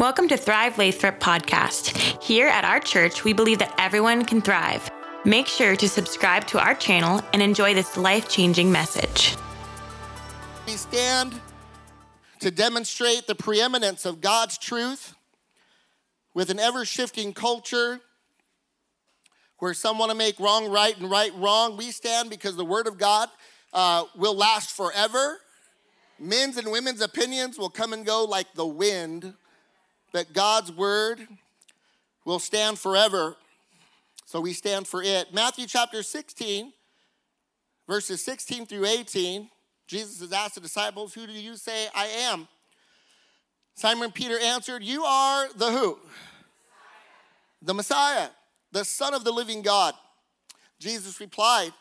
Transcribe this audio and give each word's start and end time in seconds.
Welcome 0.00 0.28
to 0.28 0.38
Thrive 0.38 0.78
Lathrop 0.78 1.20
podcast. 1.20 2.22
Here 2.22 2.48
at 2.48 2.64
our 2.64 2.80
church, 2.80 3.22
we 3.22 3.34
believe 3.34 3.58
that 3.58 3.74
everyone 3.76 4.24
can 4.24 4.40
thrive. 4.40 4.90
Make 5.26 5.46
sure 5.46 5.76
to 5.76 5.88
subscribe 5.90 6.46
to 6.46 6.58
our 6.58 6.74
channel 6.74 7.20
and 7.34 7.42
enjoy 7.42 7.74
this 7.74 7.98
life 7.98 8.26
changing 8.26 8.72
message. 8.72 9.36
We 10.66 10.72
stand 10.72 11.38
to 12.38 12.50
demonstrate 12.50 13.26
the 13.26 13.34
preeminence 13.34 14.06
of 14.06 14.22
God's 14.22 14.56
truth 14.56 15.14
with 16.32 16.48
an 16.48 16.58
ever 16.58 16.86
shifting 16.86 17.34
culture 17.34 18.00
where 19.58 19.74
some 19.74 19.98
want 19.98 20.12
to 20.12 20.16
make 20.16 20.40
wrong 20.40 20.70
right 20.70 20.96
and 20.96 21.10
right 21.10 21.32
wrong. 21.36 21.76
We 21.76 21.90
stand 21.90 22.30
because 22.30 22.56
the 22.56 22.64
Word 22.64 22.86
of 22.86 22.96
God 22.96 23.28
uh, 23.74 24.04
will 24.16 24.34
last 24.34 24.70
forever. 24.70 25.40
Men's 26.18 26.56
and 26.56 26.72
women's 26.72 27.02
opinions 27.02 27.58
will 27.58 27.68
come 27.68 27.92
and 27.92 28.06
go 28.06 28.24
like 28.24 28.54
the 28.54 28.66
wind 28.66 29.34
that 30.12 30.32
God's 30.32 30.72
word 30.72 31.26
will 32.24 32.38
stand 32.38 32.78
forever. 32.78 33.36
So 34.24 34.40
we 34.40 34.52
stand 34.52 34.86
for 34.86 35.02
it. 35.02 35.32
Matthew 35.32 35.66
chapter 35.66 36.02
16, 36.02 36.72
verses 37.88 38.24
16 38.24 38.66
through 38.66 38.86
18, 38.86 39.48
Jesus 39.86 40.20
has 40.20 40.32
asked 40.32 40.54
the 40.54 40.60
disciples, 40.60 41.14
Who 41.14 41.26
do 41.26 41.32
you 41.32 41.56
say 41.56 41.88
I 41.94 42.06
am? 42.06 42.46
Simon 43.74 44.12
Peter 44.12 44.38
answered, 44.38 44.82
You 44.82 45.04
are 45.04 45.48
the 45.56 45.70
who? 45.70 45.98
The 47.62 47.74
Messiah, 47.74 48.28
the 48.72 48.84
Son 48.84 49.14
of 49.14 49.24
the 49.24 49.32
living 49.32 49.62
God. 49.62 49.94
Jesus 50.78 51.20
replied, 51.20 51.72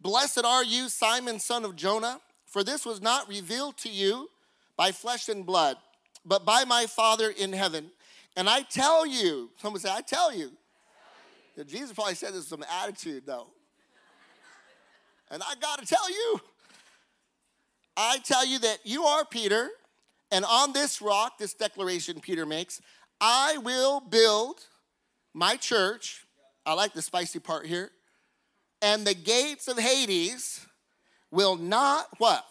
Blessed 0.00 0.44
are 0.44 0.64
you, 0.64 0.88
Simon, 0.88 1.40
son 1.40 1.64
of 1.64 1.76
Jonah, 1.76 2.20
for 2.44 2.62
this 2.62 2.86
was 2.86 3.00
not 3.00 3.28
revealed 3.28 3.76
to 3.78 3.88
you 3.88 4.28
by 4.76 4.92
flesh 4.92 5.28
and 5.28 5.44
blood 5.44 5.76
but 6.26 6.44
by 6.44 6.64
my 6.64 6.86
Father 6.86 7.30
in 7.30 7.52
heaven. 7.52 7.90
And 8.36 8.50
I 8.50 8.62
tell 8.62 9.06
you, 9.06 9.50
someone 9.62 9.80
say, 9.80 9.90
I 9.90 10.02
tell 10.02 10.34
you. 10.34 10.50
Yeah, 11.56 11.64
Jesus 11.64 11.92
probably 11.92 12.14
said 12.14 12.30
this 12.30 12.50
with 12.50 12.60
some 12.60 12.64
attitude, 12.82 13.24
though. 13.24 13.46
And 15.30 15.42
I 15.42 15.54
got 15.60 15.78
to 15.78 15.86
tell 15.86 16.10
you, 16.10 16.40
I 17.96 18.18
tell 18.18 18.46
you 18.46 18.58
that 18.58 18.80
you 18.84 19.04
are 19.04 19.24
Peter, 19.24 19.70
and 20.30 20.44
on 20.44 20.72
this 20.72 21.00
rock, 21.00 21.38
this 21.38 21.54
declaration 21.54 22.20
Peter 22.20 22.44
makes, 22.44 22.80
I 23.20 23.58
will 23.58 24.00
build 24.00 24.60
my 25.32 25.56
church. 25.56 26.26
I 26.66 26.74
like 26.74 26.92
the 26.92 27.02
spicy 27.02 27.38
part 27.38 27.66
here. 27.66 27.90
And 28.82 29.06
the 29.06 29.14
gates 29.14 29.68
of 29.68 29.78
Hades 29.78 30.66
will 31.30 31.56
not 31.56 32.08
what? 32.18 32.44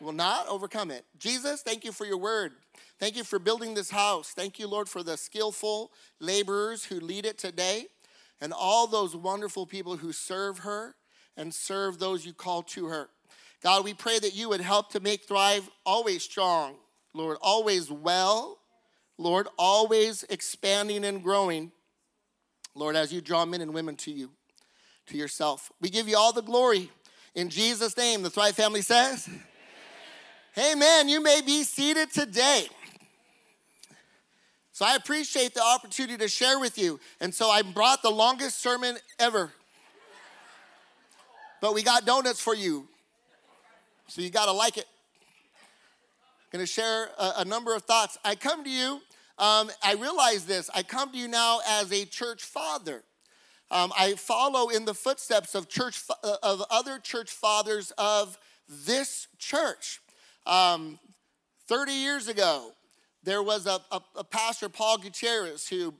Will 0.00 0.12
not 0.12 0.46
overcome 0.48 0.90
it. 0.90 1.04
Jesus, 1.18 1.62
thank 1.62 1.84
you 1.84 1.92
for 1.92 2.04
your 2.04 2.18
word. 2.18 2.52
Thank 2.98 3.16
you 3.16 3.24
for 3.24 3.38
building 3.38 3.74
this 3.74 3.90
house. 3.90 4.30
Thank 4.30 4.58
you, 4.58 4.68
Lord, 4.68 4.88
for 4.88 5.02
the 5.02 5.16
skillful 5.16 5.90
laborers 6.20 6.84
who 6.84 7.00
lead 7.00 7.26
it 7.26 7.38
today 7.38 7.86
and 8.40 8.52
all 8.52 8.86
those 8.86 9.16
wonderful 9.16 9.66
people 9.66 9.96
who 9.96 10.12
serve 10.12 10.58
her 10.58 10.94
and 11.36 11.52
serve 11.52 11.98
those 11.98 12.24
you 12.24 12.32
call 12.32 12.62
to 12.62 12.86
her. 12.86 13.08
God, 13.62 13.84
we 13.84 13.94
pray 13.94 14.18
that 14.18 14.34
you 14.34 14.48
would 14.50 14.60
help 14.60 14.92
to 14.92 15.00
make 15.00 15.24
Thrive 15.24 15.68
always 15.86 16.22
strong, 16.22 16.76
Lord, 17.14 17.38
always 17.40 17.90
well, 17.90 18.58
Lord, 19.16 19.48
always 19.58 20.24
expanding 20.28 21.04
and 21.04 21.22
growing, 21.22 21.72
Lord, 22.74 22.96
as 22.96 23.12
you 23.12 23.20
draw 23.20 23.44
men 23.44 23.60
and 23.60 23.72
women 23.72 23.96
to 23.96 24.10
you, 24.10 24.30
to 25.06 25.16
yourself. 25.16 25.72
We 25.80 25.88
give 25.88 26.08
you 26.08 26.16
all 26.16 26.32
the 26.32 26.42
glory. 26.42 26.90
In 27.34 27.48
Jesus' 27.48 27.96
name, 27.96 28.22
the 28.22 28.30
Thrive 28.30 28.54
family 28.54 28.82
says, 28.82 29.28
Amen. 30.56 31.08
You 31.08 31.20
may 31.20 31.40
be 31.40 31.64
seated 31.64 32.12
today. 32.12 32.68
So 34.72 34.84
I 34.84 34.94
appreciate 34.94 35.54
the 35.54 35.62
opportunity 35.62 36.16
to 36.18 36.28
share 36.28 36.60
with 36.60 36.78
you. 36.78 37.00
And 37.20 37.34
so 37.34 37.48
I 37.50 37.62
brought 37.62 38.02
the 38.02 38.10
longest 38.10 38.60
sermon 38.60 38.96
ever. 39.18 39.52
But 41.60 41.74
we 41.74 41.82
got 41.82 42.04
donuts 42.04 42.40
for 42.40 42.54
you. 42.54 42.86
So 44.08 44.22
you 44.22 44.30
got 44.30 44.46
to 44.46 44.52
like 44.52 44.76
it. 44.76 44.86
I'm 45.56 46.58
going 46.58 46.64
to 46.64 46.70
share 46.70 47.08
a, 47.18 47.32
a, 47.38 47.44
number 47.44 47.74
of 47.74 47.82
thoughts. 47.82 48.16
I 48.24 48.36
come 48.36 48.62
to 48.62 48.70
you, 48.70 49.00
um, 49.38 49.70
I 49.82 49.96
realize 49.98 50.44
this, 50.44 50.70
I 50.72 50.84
come 50.84 51.10
to 51.10 51.18
you 51.18 51.26
now 51.26 51.60
as 51.66 51.92
a 51.92 52.04
church 52.04 52.44
father. 52.44 53.02
Um, 53.70 53.92
I 53.98 54.14
follow 54.14 54.68
in 54.68 54.84
the 54.84 54.94
footsteps 54.94 55.56
of 55.56 55.68
church 55.68 56.02
uh, 56.22 56.36
of 56.42 56.62
other 56.70 56.98
church 56.98 57.30
fathers 57.30 57.92
of 57.98 58.38
this 58.68 59.26
church. 59.38 60.00
Um, 60.46 60.98
30 61.68 61.92
years 61.92 62.28
ago, 62.28 62.72
there 63.22 63.42
was 63.42 63.66
a, 63.66 63.80
a, 63.90 64.00
a 64.16 64.24
pastor, 64.24 64.68
Paul 64.68 64.98
Gutierrez, 64.98 65.66
who 65.66 65.94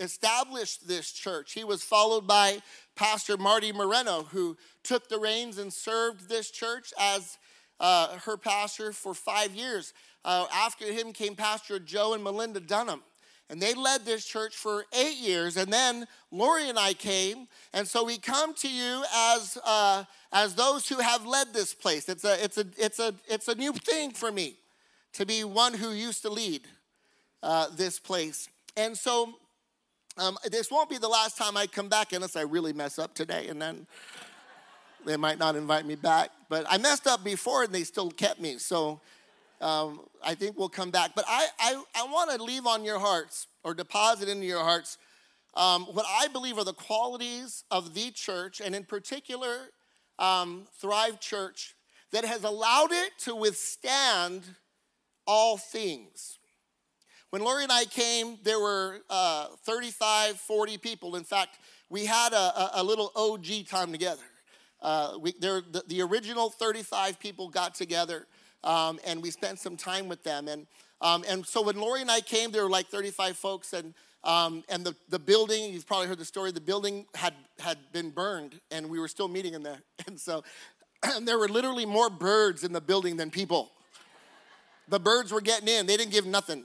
established 0.00 0.86
this 0.86 1.10
church. 1.10 1.52
He 1.52 1.64
was 1.64 1.82
followed 1.82 2.26
by 2.26 2.60
Pastor 2.94 3.36
Marty 3.36 3.72
Moreno, 3.72 4.24
who 4.24 4.56
took 4.84 5.08
the 5.08 5.18
reins 5.18 5.58
and 5.58 5.72
served 5.72 6.28
this 6.28 6.50
church 6.50 6.92
as 6.98 7.38
uh, 7.80 8.18
her 8.18 8.36
pastor 8.36 8.92
for 8.92 9.14
five 9.14 9.54
years. 9.54 9.92
Uh, 10.24 10.46
after 10.52 10.92
him 10.92 11.12
came 11.12 11.34
Pastor 11.34 11.78
Joe 11.78 12.14
and 12.14 12.22
Melinda 12.22 12.60
Dunham. 12.60 13.02
And 13.50 13.62
they 13.62 13.72
led 13.72 14.04
this 14.04 14.24
church 14.24 14.54
for 14.54 14.84
eight 14.92 15.16
years. 15.16 15.56
And 15.56 15.72
then 15.72 16.06
Lori 16.30 16.68
and 16.68 16.78
I 16.78 16.92
came. 16.92 17.48
And 17.72 17.88
so 17.88 18.04
we 18.04 18.18
come 18.18 18.52
to 18.54 18.68
you 18.68 19.02
as, 19.14 19.56
uh, 19.64 20.04
as 20.32 20.54
those 20.54 20.88
who 20.88 21.00
have 21.00 21.24
led 21.24 21.54
this 21.54 21.72
place. 21.72 22.08
It's 22.08 22.24
a, 22.24 22.44
it's, 22.44 22.58
a, 22.58 22.66
it's, 22.76 22.98
a, 22.98 23.14
it's 23.26 23.48
a 23.48 23.54
new 23.54 23.72
thing 23.72 24.10
for 24.10 24.30
me 24.30 24.56
to 25.14 25.24
be 25.24 25.44
one 25.44 25.72
who 25.72 25.92
used 25.92 26.22
to 26.22 26.30
lead 26.30 26.62
uh, 27.42 27.68
this 27.74 27.98
place. 27.98 28.48
And 28.76 28.96
so 28.96 29.34
um, 30.18 30.36
this 30.50 30.70
won't 30.70 30.90
be 30.90 30.98
the 30.98 31.08
last 31.08 31.38
time 31.38 31.56
I 31.56 31.66
come 31.66 31.88
back 31.88 32.12
unless 32.12 32.36
I 32.36 32.42
really 32.42 32.74
mess 32.74 32.98
up 32.98 33.14
today. 33.14 33.48
And 33.48 33.62
then 33.62 33.86
they 35.06 35.16
might 35.16 35.38
not 35.38 35.56
invite 35.56 35.86
me 35.86 35.94
back. 35.94 36.30
But 36.50 36.66
I 36.68 36.76
messed 36.76 37.06
up 37.06 37.24
before 37.24 37.64
and 37.64 37.72
they 37.72 37.84
still 37.84 38.10
kept 38.10 38.40
me. 38.40 38.58
So 38.58 39.00
um, 39.60 40.00
I 40.22 40.34
think 40.34 40.58
we'll 40.58 40.68
come 40.68 40.90
back. 40.90 41.12
But 41.14 41.24
I, 41.28 41.46
I, 41.58 41.82
I 41.94 42.04
want 42.04 42.30
to 42.30 42.42
leave 42.42 42.66
on 42.66 42.84
your 42.84 42.98
hearts 42.98 43.46
or 43.64 43.74
deposit 43.74 44.28
into 44.28 44.46
your 44.46 44.62
hearts 44.62 44.98
um, 45.54 45.86
what 45.86 46.06
I 46.08 46.28
believe 46.28 46.56
are 46.58 46.64
the 46.64 46.72
qualities 46.72 47.64
of 47.70 47.94
the 47.94 48.10
church, 48.12 48.60
and 48.60 48.74
in 48.74 48.84
particular, 48.84 49.70
um, 50.18 50.68
Thrive 50.80 51.20
Church, 51.20 51.74
that 52.12 52.24
has 52.24 52.44
allowed 52.44 52.92
it 52.92 53.10
to 53.20 53.34
withstand 53.34 54.42
all 55.26 55.56
things. 55.56 56.38
When 57.30 57.42
Lori 57.42 57.64
and 57.64 57.72
I 57.72 57.84
came, 57.84 58.38
there 58.44 58.60
were 58.60 59.00
uh, 59.10 59.48
35, 59.64 60.38
40 60.38 60.78
people. 60.78 61.16
In 61.16 61.24
fact, 61.24 61.58
we 61.90 62.06
had 62.06 62.32
a, 62.32 62.80
a 62.80 62.82
little 62.82 63.12
OG 63.16 63.66
time 63.68 63.92
together. 63.92 64.22
Uh, 64.80 65.18
we, 65.20 65.34
there, 65.40 65.60
the, 65.60 65.82
the 65.88 66.02
original 66.02 66.50
35 66.50 67.18
people 67.18 67.48
got 67.48 67.74
together 67.74 68.26
um, 68.64 68.98
and 69.06 69.22
we 69.22 69.30
spent 69.30 69.58
some 69.58 69.76
time 69.76 70.08
with 70.08 70.22
them. 70.22 70.48
And, 70.48 70.66
um, 71.00 71.24
and 71.28 71.46
so 71.46 71.62
when 71.62 71.76
Lori 71.76 72.00
and 72.00 72.10
I 72.10 72.20
came, 72.20 72.50
there 72.50 72.62
were 72.62 72.70
like 72.70 72.88
35 72.88 73.36
folks, 73.36 73.72
and, 73.72 73.94
um, 74.24 74.64
and 74.68 74.84
the, 74.84 74.94
the 75.08 75.18
building, 75.18 75.72
you've 75.72 75.86
probably 75.86 76.08
heard 76.08 76.18
the 76.18 76.24
story, 76.24 76.50
the 76.50 76.60
building 76.60 77.06
had, 77.14 77.34
had 77.58 77.78
been 77.92 78.10
burned, 78.10 78.60
and 78.70 78.88
we 78.88 78.98
were 78.98 79.08
still 79.08 79.28
meeting 79.28 79.54
in 79.54 79.62
there. 79.62 79.78
And 80.06 80.18
so 80.18 80.42
and 81.02 81.26
there 81.28 81.38
were 81.38 81.48
literally 81.48 81.86
more 81.86 82.10
birds 82.10 82.64
in 82.64 82.72
the 82.72 82.80
building 82.80 83.16
than 83.16 83.30
people. 83.30 83.70
The 84.88 85.00
birds 85.00 85.32
were 85.32 85.40
getting 85.40 85.68
in, 85.68 85.86
they 85.86 85.96
didn't 85.96 86.12
give 86.12 86.26
nothing. 86.26 86.64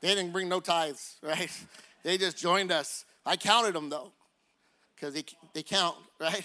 They 0.00 0.14
didn't 0.14 0.32
bring 0.32 0.48
no 0.48 0.60
tithes, 0.60 1.16
right? 1.22 1.50
They 2.04 2.18
just 2.18 2.38
joined 2.38 2.72
us. 2.72 3.04
I 3.26 3.36
counted 3.36 3.74
them 3.74 3.90
though, 3.90 4.12
because 4.94 5.14
they, 5.14 5.24
they 5.52 5.62
count, 5.62 5.96
right? 6.20 6.44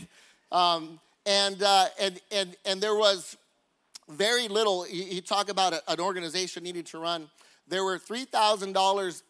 Um, 0.52 1.00
and, 1.26 1.62
uh, 1.64 1.86
and, 2.00 2.20
and, 2.32 2.56
and 2.66 2.82
there 2.82 2.96
was 2.96 3.38
very 4.10 4.48
little. 4.48 4.88
You, 4.88 5.22
talk 5.22 5.50
about 5.50 5.74
an 5.88 6.00
organization 6.00 6.64
needing 6.64 6.84
to 6.86 7.00
run. 7.00 7.30
There 7.68 7.84
were 7.84 7.98
$3,000 7.98 9.24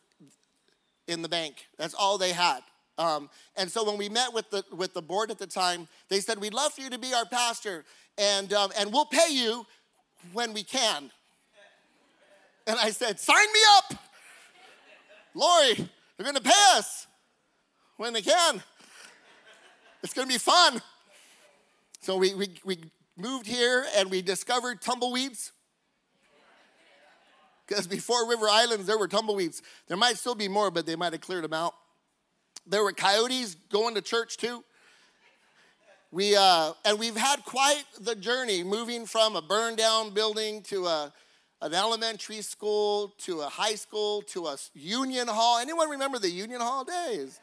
in 1.08 1.22
the 1.22 1.30
bank. 1.30 1.68
That's 1.78 1.94
all 1.94 2.18
they 2.18 2.32
had. 2.32 2.62
Um, 2.98 3.30
and 3.56 3.72
so 3.72 3.84
when 3.84 3.98
we 3.98 4.10
met 4.10 4.34
with 4.34 4.50
the, 4.52 4.64
with 4.76 4.94
the 4.94 5.02
board 5.02 5.32
at 5.32 5.40
the 5.40 5.48
time, 5.48 5.88
they 6.10 6.20
said, 6.20 6.40
We'd 6.40 6.54
love 6.54 6.74
for 6.74 6.82
you 6.82 6.90
to 6.92 7.00
be 7.00 7.14
our 7.14 7.26
pastor, 7.26 7.86
and, 8.18 8.54
um, 8.54 8.72
and 8.78 8.94
we'll 8.94 9.06
pay 9.06 9.32
you 9.32 9.66
when 10.32 10.54
we 10.54 10.64
can. 10.64 11.10
And 12.68 12.80
I 12.80 12.92
said, 12.92 13.20
Sign 13.20 13.46
me 13.52 13.60
up. 13.78 14.00
Lori, 15.34 15.74
they're 15.74 16.24
going 16.24 16.36
to 16.36 16.42
pay 16.42 16.52
us 16.76 17.08
when 17.98 18.14
they 18.14 18.22
can. 18.22 18.62
It's 20.04 20.14
going 20.14 20.28
to 20.28 20.34
be 20.34 20.38
fun. 20.38 20.82
So 22.02 22.18
we, 22.18 22.36
we, 22.36 22.50
we 22.64 22.78
moved 23.18 23.48
here 23.48 23.86
and 23.96 24.10
we 24.10 24.22
discovered 24.22 24.82
tumbleweeds. 24.82 25.52
Because 27.68 27.88
before 27.88 28.30
River 28.30 28.48
Islands, 28.50 28.86
there 28.86 28.98
were 28.98 29.08
tumbleweeds. 29.08 29.62
There 29.88 29.98
might 29.98 30.18
still 30.18 30.36
be 30.36 30.48
more, 30.48 30.70
but 30.70 30.86
they 30.86 30.96
might 30.96 31.14
have 31.14 31.22
cleared 31.22 31.44
them 31.44 31.54
out. 31.54 31.74
There 32.68 32.84
were 32.84 32.92
coyotes 32.92 33.56
going 33.72 33.96
to 33.96 34.02
church 34.02 34.38
too. 34.38 34.64
We, 36.12 36.36
uh, 36.36 36.74
and 36.86 37.00
we've 37.00 37.18
had 37.18 37.44
quite 37.44 37.84
the 38.00 38.16
journey 38.16 38.64
moving 38.64 39.06
from 39.06 39.36
a 39.36 39.42
burned 39.42 39.78
down 39.78 40.12
building 40.12 40.62
to 40.64 40.86
a, 40.86 41.14
an 41.62 41.74
elementary 41.74 42.42
school 42.42 43.14
to 43.20 43.42
a 43.42 43.48
high 43.48 43.76
school 43.76 44.22
to 44.24 44.46
a 44.46 44.58
union 44.76 45.28
hall. 45.28 45.58
Anyone 45.58 45.90
remember 45.90 46.20
the 46.20 46.30
union 46.30 46.62
hall 46.62 46.84
days? 46.84 47.40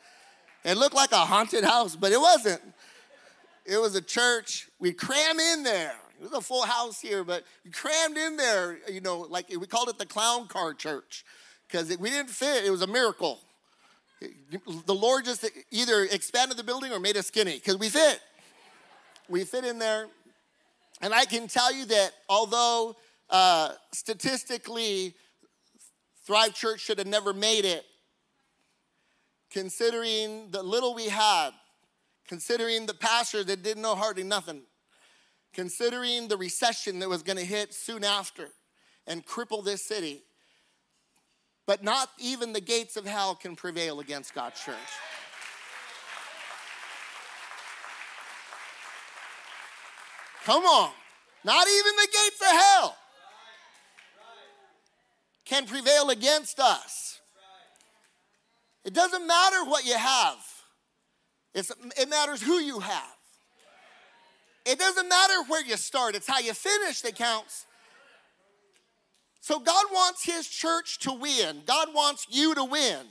It 0.64 0.76
looked 0.76 0.94
like 0.94 1.10
a 1.10 1.16
haunted 1.16 1.64
house, 1.64 1.96
but 1.96 2.12
it 2.12 2.20
wasn't. 2.20 2.60
It 3.64 3.78
was 3.78 3.94
a 3.94 4.00
church. 4.00 4.68
We 4.78 4.92
cram 4.92 5.38
in 5.38 5.62
there. 5.62 5.94
It 6.20 6.24
was 6.24 6.32
a 6.32 6.40
full 6.40 6.66
house 6.66 7.00
here, 7.00 7.24
but 7.24 7.44
we 7.64 7.70
crammed 7.70 8.18
in 8.18 8.36
there, 8.36 8.78
you 8.90 9.00
know, 9.00 9.20
like 9.20 9.48
we 9.48 9.66
called 9.66 9.88
it 9.88 9.98
the 9.98 10.06
clown 10.06 10.48
car 10.48 10.74
church 10.74 11.24
because 11.66 11.96
we 11.96 12.10
didn't 12.10 12.30
fit. 12.30 12.64
It 12.64 12.70
was 12.70 12.82
a 12.82 12.86
miracle. 12.86 13.38
The 14.84 14.94
Lord 14.94 15.24
just 15.24 15.48
either 15.70 16.04
expanded 16.04 16.58
the 16.58 16.64
building 16.64 16.92
or 16.92 17.00
made 17.00 17.16
us 17.16 17.28
skinny 17.28 17.54
because 17.54 17.78
we 17.78 17.88
fit. 17.88 18.20
We 19.30 19.44
fit 19.44 19.64
in 19.64 19.78
there. 19.78 20.08
And 21.00 21.14
I 21.14 21.24
can 21.24 21.48
tell 21.48 21.72
you 21.72 21.86
that 21.86 22.10
although 22.28 22.96
uh, 23.30 23.70
statistically, 23.92 25.14
Thrive 26.26 26.54
Church 26.54 26.80
should 26.80 26.98
have 26.98 27.06
never 27.06 27.32
made 27.32 27.64
it, 27.64 27.84
considering 29.50 30.50
the 30.50 30.62
little 30.62 30.94
we 30.94 31.08
had, 31.08 31.50
considering 32.30 32.86
the 32.86 32.94
pastor 32.94 33.42
that 33.42 33.60
didn't 33.60 33.82
know 33.82 33.96
hardly 33.96 34.22
nothing, 34.22 34.62
considering 35.52 36.28
the 36.28 36.36
recession 36.36 37.00
that 37.00 37.08
was 37.08 37.24
going 37.24 37.36
to 37.36 37.44
hit 37.44 37.74
soon 37.74 38.04
after 38.04 38.50
and 39.04 39.26
cripple 39.26 39.64
this 39.64 39.84
city. 39.84 40.22
But 41.66 41.82
not 41.82 42.08
even 42.20 42.52
the 42.52 42.60
gates 42.60 42.96
of 42.96 43.04
hell 43.04 43.34
can 43.34 43.56
prevail 43.56 43.98
against 43.98 44.32
God's 44.32 44.60
church. 44.60 44.76
Come 50.44 50.62
on. 50.62 50.92
Not 51.42 51.66
even 51.66 51.96
the 51.96 52.08
gates 52.12 52.40
of 52.42 52.46
hell 52.46 52.96
can 55.44 55.66
prevail 55.66 56.10
against 56.10 56.60
us. 56.60 57.18
It 58.84 58.94
doesn't 58.94 59.26
matter 59.26 59.64
what 59.64 59.84
you 59.84 59.94
have, 59.94 60.38
it's, 61.54 61.72
it 61.98 62.08
matters 62.08 62.42
who 62.42 62.54
you 62.54 62.80
have. 62.80 63.16
It 64.66 64.78
doesn't 64.78 65.08
matter 65.08 65.34
where 65.48 65.64
you 65.64 65.76
start, 65.76 66.14
it's 66.14 66.26
how 66.26 66.38
you 66.38 66.52
finish 66.52 67.00
that 67.02 67.16
counts. 67.16 67.66
So, 69.42 69.58
God 69.58 69.86
wants 69.90 70.24
His 70.24 70.46
church 70.46 70.98
to 71.00 71.12
win. 71.12 71.62
God 71.64 71.88
wants 71.94 72.26
you 72.28 72.54
to 72.54 72.64
win. 72.64 73.06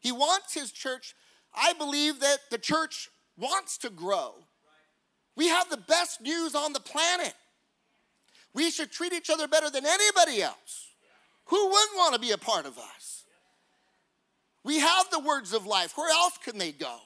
He 0.00 0.10
wants 0.10 0.52
His 0.52 0.72
church. 0.72 1.14
I 1.54 1.74
believe 1.74 2.20
that 2.20 2.38
the 2.50 2.58
church 2.58 3.08
wants 3.38 3.78
to 3.78 3.90
grow. 3.90 4.34
We 5.36 5.48
have 5.48 5.70
the 5.70 5.76
best 5.76 6.20
news 6.20 6.54
on 6.54 6.72
the 6.72 6.80
planet. 6.80 7.34
We 8.52 8.70
should 8.70 8.90
treat 8.90 9.12
each 9.12 9.30
other 9.30 9.46
better 9.46 9.70
than 9.70 9.86
anybody 9.86 10.42
else. 10.42 10.88
Who 11.46 11.66
wouldn't 11.66 11.96
want 11.96 12.14
to 12.14 12.20
be 12.20 12.32
a 12.32 12.38
part 12.38 12.66
of 12.66 12.76
us? 12.78 13.19
We 14.64 14.80
have 14.80 15.08
the 15.10 15.20
words 15.20 15.52
of 15.52 15.66
life. 15.66 15.92
Where 15.96 16.10
else 16.10 16.38
can 16.42 16.58
they 16.58 16.72
go? 16.72 16.96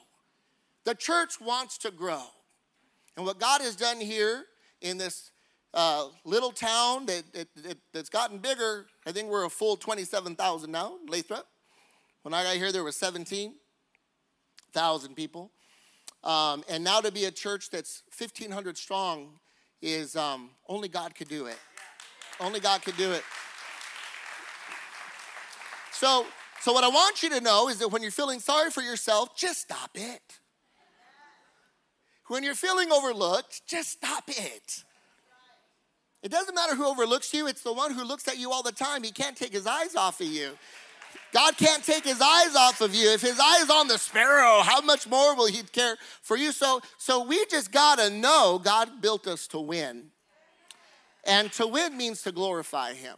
The 0.83 0.95
church 0.95 1.39
wants 1.39 1.77
to 1.79 1.91
grow. 1.91 2.23
And 3.15 3.25
what 3.25 3.39
God 3.39 3.61
has 3.61 3.75
done 3.75 4.01
here 4.01 4.45
in 4.81 4.97
this 4.97 5.31
uh, 5.73 6.07
little 6.23 6.51
town 6.51 7.05
that, 7.05 7.23
that, 7.33 7.47
that, 7.63 7.77
that's 7.93 8.09
gotten 8.09 8.39
bigger, 8.39 8.87
I 9.05 9.11
think 9.11 9.29
we're 9.29 9.45
a 9.45 9.49
full 9.49 9.77
27,000 9.77 10.71
now, 10.71 10.95
Lathrop. 11.07 11.47
When 12.23 12.33
I 12.33 12.43
got 12.43 12.55
here, 12.55 12.71
there 12.71 12.83
were 12.83 12.91
17,000 12.91 15.15
people. 15.15 15.51
Um, 16.23 16.63
and 16.69 16.83
now 16.83 17.01
to 17.01 17.11
be 17.11 17.25
a 17.25 17.31
church 17.31 17.69
that's 17.69 18.01
1,500 18.17 18.77
strong 18.77 19.39
is 19.81 20.15
um, 20.15 20.49
only 20.67 20.87
God 20.87 21.13
could 21.13 21.27
do 21.27 21.45
it. 21.45 21.59
Only 22.39 22.59
God 22.59 22.81
could 22.81 22.97
do 22.97 23.11
it. 23.11 23.23
So, 25.91 26.25
so 26.65 26.73
what 26.73 26.83
I 26.83 26.87
want 26.87 27.21
you 27.21 27.29
to 27.29 27.41
know 27.41 27.69
is 27.69 27.77
that 27.77 27.89
when 27.89 28.01
you're 28.01 28.09
feeling 28.09 28.39
sorry 28.39 28.71
for 28.71 28.81
yourself, 28.81 29.37
just 29.37 29.61
stop 29.61 29.91
it. 29.93 30.39
When 32.25 32.41
you're 32.41 32.55
feeling 32.55 32.91
overlooked, 32.91 33.67
just 33.67 33.91
stop 33.91 34.23
it. 34.27 34.83
It 36.23 36.31
doesn't 36.31 36.55
matter 36.55 36.73
who 36.73 36.87
overlooks 36.87 37.31
you, 37.35 37.45
it's 37.45 37.61
the 37.61 37.71
one 37.71 37.93
who 37.93 38.03
looks 38.03 38.27
at 38.27 38.39
you 38.39 38.51
all 38.51 38.63
the 38.63 38.71
time. 38.71 39.03
He 39.03 39.11
can't 39.11 39.37
take 39.37 39.53
his 39.53 39.67
eyes 39.67 39.95
off 39.95 40.19
of 40.19 40.25
you. 40.25 40.57
God 41.31 41.55
can't 41.55 41.83
take 41.83 42.03
his 42.03 42.19
eyes 42.19 42.55
off 42.55 42.81
of 42.81 42.95
you. 42.95 43.11
If 43.11 43.21
his 43.21 43.39
eye 43.39 43.59
is 43.61 43.69
on 43.69 43.87
the 43.87 43.99
sparrow, 43.99 44.61
how 44.63 44.81
much 44.81 45.07
more 45.07 45.35
will 45.35 45.45
he 45.45 45.61
care 45.61 45.97
for 46.23 46.35
you? 46.35 46.51
So, 46.51 46.81
so 46.97 47.23
we 47.25 47.45
just 47.45 47.71
gotta 47.71 48.09
know 48.09 48.59
God 48.63 49.03
built 49.03 49.27
us 49.27 49.45
to 49.49 49.59
win. 49.59 50.05
And 51.27 51.51
to 51.51 51.67
win 51.67 51.95
means 51.95 52.23
to 52.23 52.31
glorify 52.31 52.95
him. 52.95 53.17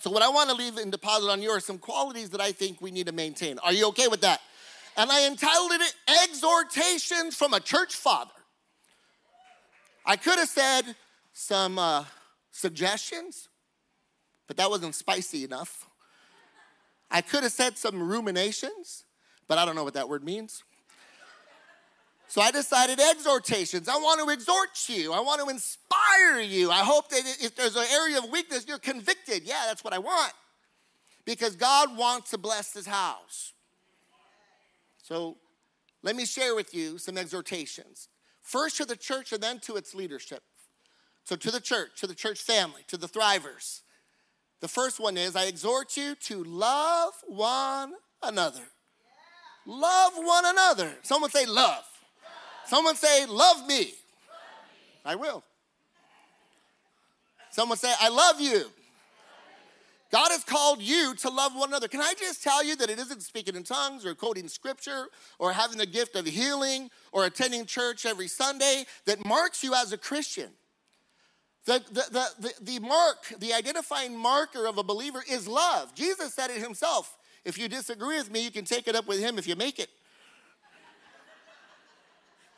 So, 0.00 0.10
what 0.10 0.22
I 0.22 0.30
want 0.30 0.48
to 0.48 0.56
leave 0.56 0.78
in 0.78 0.88
deposit 0.88 1.28
on 1.28 1.42
you 1.42 1.50
are 1.50 1.60
some 1.60 1.76
qualities 1.76 2.30
that 2.30 2.40
I 2.40 2.52
think 2.52 2.80
we 2.80 2.90
need 2.90 3.06
to 3.06 3.12
maintain. 3.12 3.58
Are 3.58 3.72
you 3.72 3.86
okay 3.88 4.08
with 4.08 4.22
that? 4.22 4.40
And 4.96 5.12
I 5.12 5.26
entitled 5.26 5.72
it 5.72 5.94
Exhortations 6.24 7.36
from 7.36 7.52
a 7.52 7.60
Church 7.60 7.94
Father. 7.94 8.30
I 10.06 10.16
could 10.16 10.38
have 10.38 10.48
said 10.48 10.96
some 11.34 11.78
uh, 11.78 12.04
suggestions, 12.50 13.50
but 14.46 14.56
that 14.56 14.70
wasn't 14.70 14.94
spicy 14.94 15.44
enough. 15.44 15.86
I 17.10 17.20
could 17.20 17.42
have 17.42 17.52
said 17.52 17.76
some 17.76 18.02
ruminations, 18.02 19.04
but 19.48 19.58
I 19.58 19.66
don't 19.66 19.76
know 19.76 19.84
what 19.84 19.94
that 19.94 20.08
word 20.08 20.24
means. 20.24 20.64
So 22.30 22.40
I 22.40 22.52
decided 22.52 23.00
exhortations. 23.00 23.88
I 23.88 23.96
want 23.96 24.20
to 24.20 24.32
exhort 24.32 24.88
you. 24.88 25.12
I 25.12 25.18
want 25.18 25.40
to 25.42 25.48
inspire 25.48 26.38
you. 26.40 26.70
I 26.70 26.78
hope 26.78 27.08
that 27.08 27.22
if 27.40 27.56
there's 27.56 27.74
an 27.74 27.86
area 27.92 28.18
of 28.18 28.30
weakness, 28.30 28.66
you're 28.68 28.78
convicted. 28.78 29.42
Yeah, 29.42 29.64
that's 29.66 29.82
what 29.82 29.92
I 29.92 29.98
want. 29.98 30.32
Because 31.24 31.56
God 31.56 31.96
wants 31.96 32.30
to 32.30 32.38
bless 32.38 32.72
his 32.72 32.86
house. 32.86 33.52
So 35.02 35.38
let 36.04 36.14
me 36.14 36.24
share 36.24 36.54
with 36.54 36.72
you 36.72 36.98
some 36.98 37.18
exhortations. 37.18 38.08
First 38.42 38.76
to 38.76 38.84
the 38.84 38.96
church 38.96 39.32
and 39.32 39.42
then 39.42 39.58
to 39.62 39.74
its 39.74 39.92
leadership. 39.92 40.44
So 41.24 41.34
to 41.34 41.50
the 41.50 41.60
church, 41.60 42.00
to 42.00 42.06
the 42.06 42.14
church 42.14 42.40
family, 42.40 42.82
to 42.86 42.96
the 42.96 43.08
thrivers. 43.08 43.80
The 44.60 44.68
first 44.68 45.00
one 45.00 45.16
is 45.16 45.34
I 45.34 45.46
exhort 45.46 45.96
you 45.96 46.14
to 46.14 46.44
love 46.44 47.12
one 47.26 47.94
another. 48.22 48.68
Love 49.66 50.12
one 50.14 50.44
another. 50.46 50.92
Someone 51.02 51.30
say 51.30 51.44
love. 51.44 51.89
Someone 52.70 52.94
say, 52.94 53.26
Love 53.26 53.66
me. 53.66 53.74
Love 53.74 53.84
me. 53.84 53.92
I 55.04 55.16
will. 55.16 55.42
Someone 57.50 57.76
say, 57.76 57.92
I 58.00 58.08
love 58.08 58.40
you. 58.40 58.66
God 60.12 60.30
has 60.30 60.44
called 60.44 60.80
you 60.80 61.16
to 61.16 61.30
love 61.30 61.52
one 61.56 61.70
another. 61.70 61.88
Can 61.88 62.00
I 62.00 62.14
just 62.16 62.44
tell 62.44 62.64
you 62.64 62.76
that 62.76 62.88
it 62.88 63.00
isn't 63.00 63.22
speaking 63.22 63.56
in 63.56 63.64
tongues 63.64 64.06
or 64.06 64.14
quoting 64.14 64.46
scripture 64.46 65.06
or 65.40 65.52
having 65.52 65.78
the 65.78 65.86
gift 65.86 66.14
of 66.14 66.26
healing 66.26 66.90
or 67.10 67.26
attending 67.26 67.66
church 67.66 68.06
every 68.06 68.28
Sunday 68.28 68.84
that 69.04 69.24
marks 69.24 69.64
you 69.64 69.74
as 69.74 69.92
a 69.92 69.98
Christian? 69.98 70.50
The, 71.64 71.82
the, 71.90 72.04
the, 72.10 72.26
the, 72.38 72.52
the 72.72 72.78
mark, 72.86 73.34
the 73.40 73.52
identifying 73.52 74.16
marker 74.16 74.68
of 74.68 74.78
a 74.78 74.84
believer 74.84 75.24
is 75.28 75.48
love. 75.48 75.92
Jesus 75.96 76.34
said 76.34 76.50
it 76.50 76.62
himself. 76.62 77.18
If 77.44 77.58
you 77.58 77.68
disagree 77.68 78.16
with 78.16 78.30
me, 78.30 78.44
you 78.44 78.52
can 78.52 78.64
take 78.64 78.86
it 78.86 78.94
up 78.94 79.08
with 79.08 79.18
him 79.18 79.38
if 79.38 79.48
you 79.48 79.56
make 79.56 79.80
it. 79.80 79.90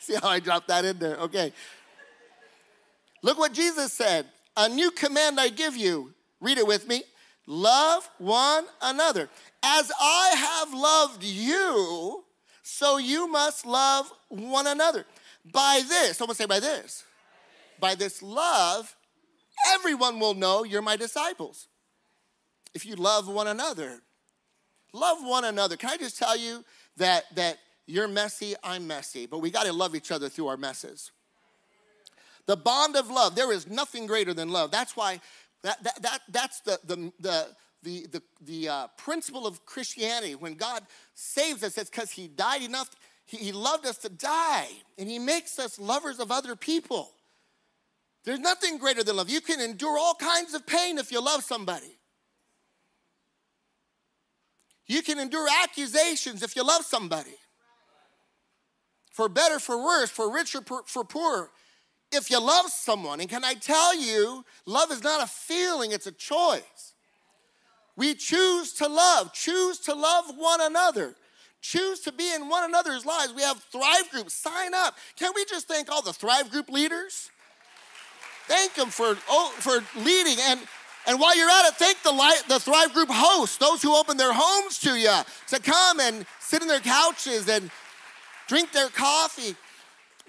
See 0.07 0.15
how 0.15 0.31
I 0.31 0.41
dropped 0.41 0.67
that 0.67 0.85
in 0.85 0.99
there? 0.99 1.17
Okay. 1.17 1.53
Look 3.23 3.39
what 3.39 3.53
Jesus 3.53 3.93
said. 3.93 4.27
A 4.57 4.69
new 4.69 4.91
command 4.91 5.39
I 5.39 5.49
give 5.49 5.77
you. 5.77 6.13
Read 6.41 6.59
it 6.59 6.67
with 6.67 6.89
me. 6.89 7.05
Love 7.47 8.11
one 8.19 8.65
another. 8.81 9.29
As 9.63 9.93
I 10.01 10.35
have 10.37 10.75
loved 10.75 11.23
you, 11.23 12.25
so 12.65 12.99
you 12.99 13.29
must 13.29 13.65
love 13.65 14.13
one 14.29 14.67
another. 14.67 15.07
By 15.53 15.83
this, 15.89 16.17
someone 16.17 16.35
say 16.35 16.47
by 16.47 16.59
this. 16.59 17.05
By 17.79 17.95
this 17.95 18.23
love, 18.23 18.97
everyone 19.73 20.19
will 20.19 20.35
know 20.35 20.65
you're 20.65 20.83
my 20.83 20.97
disciples. 20.97 21.69
If 22.75 22.85
you 22.85 22.97
love 22.97 23.29
one 23.29 23.47
another. 23.47 24.01
Love 24.93 25.19
one 25.23 25.45
another. 25.45 25.77
Can 25.77 25.91
I 25.91 25.97
just 25.97 26.19
tell 26.19 26.37
you 26.37 26.65
that 26.97 27.25
that 27.37 27.59
you're 27.87 28.09
messy, 28.09 28.55
I'm 28.63 28.87
messy, 28.87 29.27
but 29.27 29.39
we 29.39 29.51
got 29.51 29.67
to 29.67 29.73
love 29.73 29.95
each 29.95 30.13
other 30.13 30.29
through 30.29 30.49
our 30.49 30.57
messes. 30.57 31.11
The 32.47 32.57
bond 32.57 32.97
of 32.97 33.11
love, 33.11 33.35
there 33.35 33.53
is 33.53 33.69
nothing 33.69 34.07
greater 34.07 34.35
than 34.35 34.51
love. 34.51 34.71
That's 34.71 34.97
why, 34.97 35.21
that, 35.63 35.83
that, 35.83 36.03
that 36.03 36.21
that's 36.29 36.61
the, 36.61 36.79
the, 36.85 37.13
the, 37.21 37.47
the, 37.83 38.07
the, 38.07 38.23
the 38.45 38.69
uh, 38.69 38.87
principle 38.97 39.47
of 39.47 39.65
Christianity. 39.67 40.35
When 40.35 40.55
God 40.55 40.83
saves 41.15 41.63
us, 41.63 41.79
it's 41.79 41.91
because 41.91 42.11
He 42.11 42.29
died 42.29 42.63
enough, 42.63 42.91
he, 43.27 43.37
he 43.39 43.53
loved 43.53 43.87
us 43.87 43.99
to 43.99 44.09
die, 44.09 44.69
and 44.99 45.09
He 45.09 45.19
makes 45.19 45.59
us 45.59 45.79
lovers 45.79 46.19
of 46.19 46.31
other 46.31 46.57
people. 46.57 47.13
There's 48.25 48.41
nothing 48.41 48.79
greater 48.79 49.03
than 49.03 49.17
love. 49.17 49.31
You 49.31 49.41
can 49.41 49.61
endure 49.61 49.99
all 49.99 50.15
kinds 50.15 50.55
of 50.55 50.65
pain 50.67 50.99
if 50.99 51.11
you 51.11 51.21
love 51.21 51.43
somebody. 51.43 51.99
You 54.87 55.03
can 55.03 55.19
endure 55.19 55.49
accusations 55.63 56.43
if 56.43 56.55
you 56.55 56.65
love 56.65 56.85
somebody 56.85 57.35
for 59.13 59.29
better, 59.29 59.59
for 59.59 59.83
worse, 59.83 60.11
for 60.11 60.33
richer, 60.33 60.61
for 60.87 61.05
poor. 61.05 61.51
if 62.11 62.31
you 62.31 62.41
love 62.41 62.69
someone. 62.69 63.21
And 63.21 63.29
can 63.29 63.45
I 63.45 63.55
tell 63.55 63.97
you, 63.97 64.45
love 64.67 64.91
is 64.91 65.03
not 65.03 65.23
a 65.23 65.27
feeling, 65.27 65.93
it's 65.93 66.07
a 66.07 66.13
choice. 66.13 66.93
We 67.97 68.15
choose 68.15 68.73
to 68.75 68.89
love, 68.89 69.33
choose 69.33 69.79
to 69.81 69.95
love 69.95 70.25
one 70.37 70.61
another, 70.61 71.15
choose 71.61 72.01
to 72.01 72.13
be 72.13 72.35
in 72.35 72.49
one 72.49 72.65
another's 72.65 73.05
lives. 73.07 73.33
We 73.35 73.43
have 73.43 73.63
Thrive 73.65 74.11
Group, 74.11 74.31
sign 74.31 74.75
up. 74.75 74.97
Can 75.17 75.33
we 75.35 75.45
just 75.45 75.69
thank 75.69 75.91
all 75.91 76.03
the 76.03 76.13
Thrive 76.13 76.51
Group 76.51 76.69
leaders? 76.71 77.31
Thank 78.47 78.75
them 78.75 78.89
for, 78.89 79.17
oh, 79.29 79.53
for 79.59 79.85
leading. 80.01 80.37
And, 80.41 80.61
and 81.07 81.21
while 81.21 81.37
you're 81.37 81.51
at 81.51 81.67
it, 81.67 81.75
thank 81.75 82.03
the, 82.03 82.13
the 82.49 82.61
Thrive 82.61 82.93
Group 82.93 83.09
hosts, 83.11 83.59
those 83.59 83.83
who 83.83 83.95
open 83.95 84.17
their 84.17 84.33
homes 84.35 84.79
to 84.81 84.97
you 84.97 85.17
to 85.49 85.61
come 85.61 86.01
and 86.01 86.27
sit 86.41 86.63
in 86.63 86.69
their 86.69 86.81
couches 86.81 87.49
and 87.49 87.71
drink 88.53 88.71
their 88.71 88.91
coffee. 88.91 89.57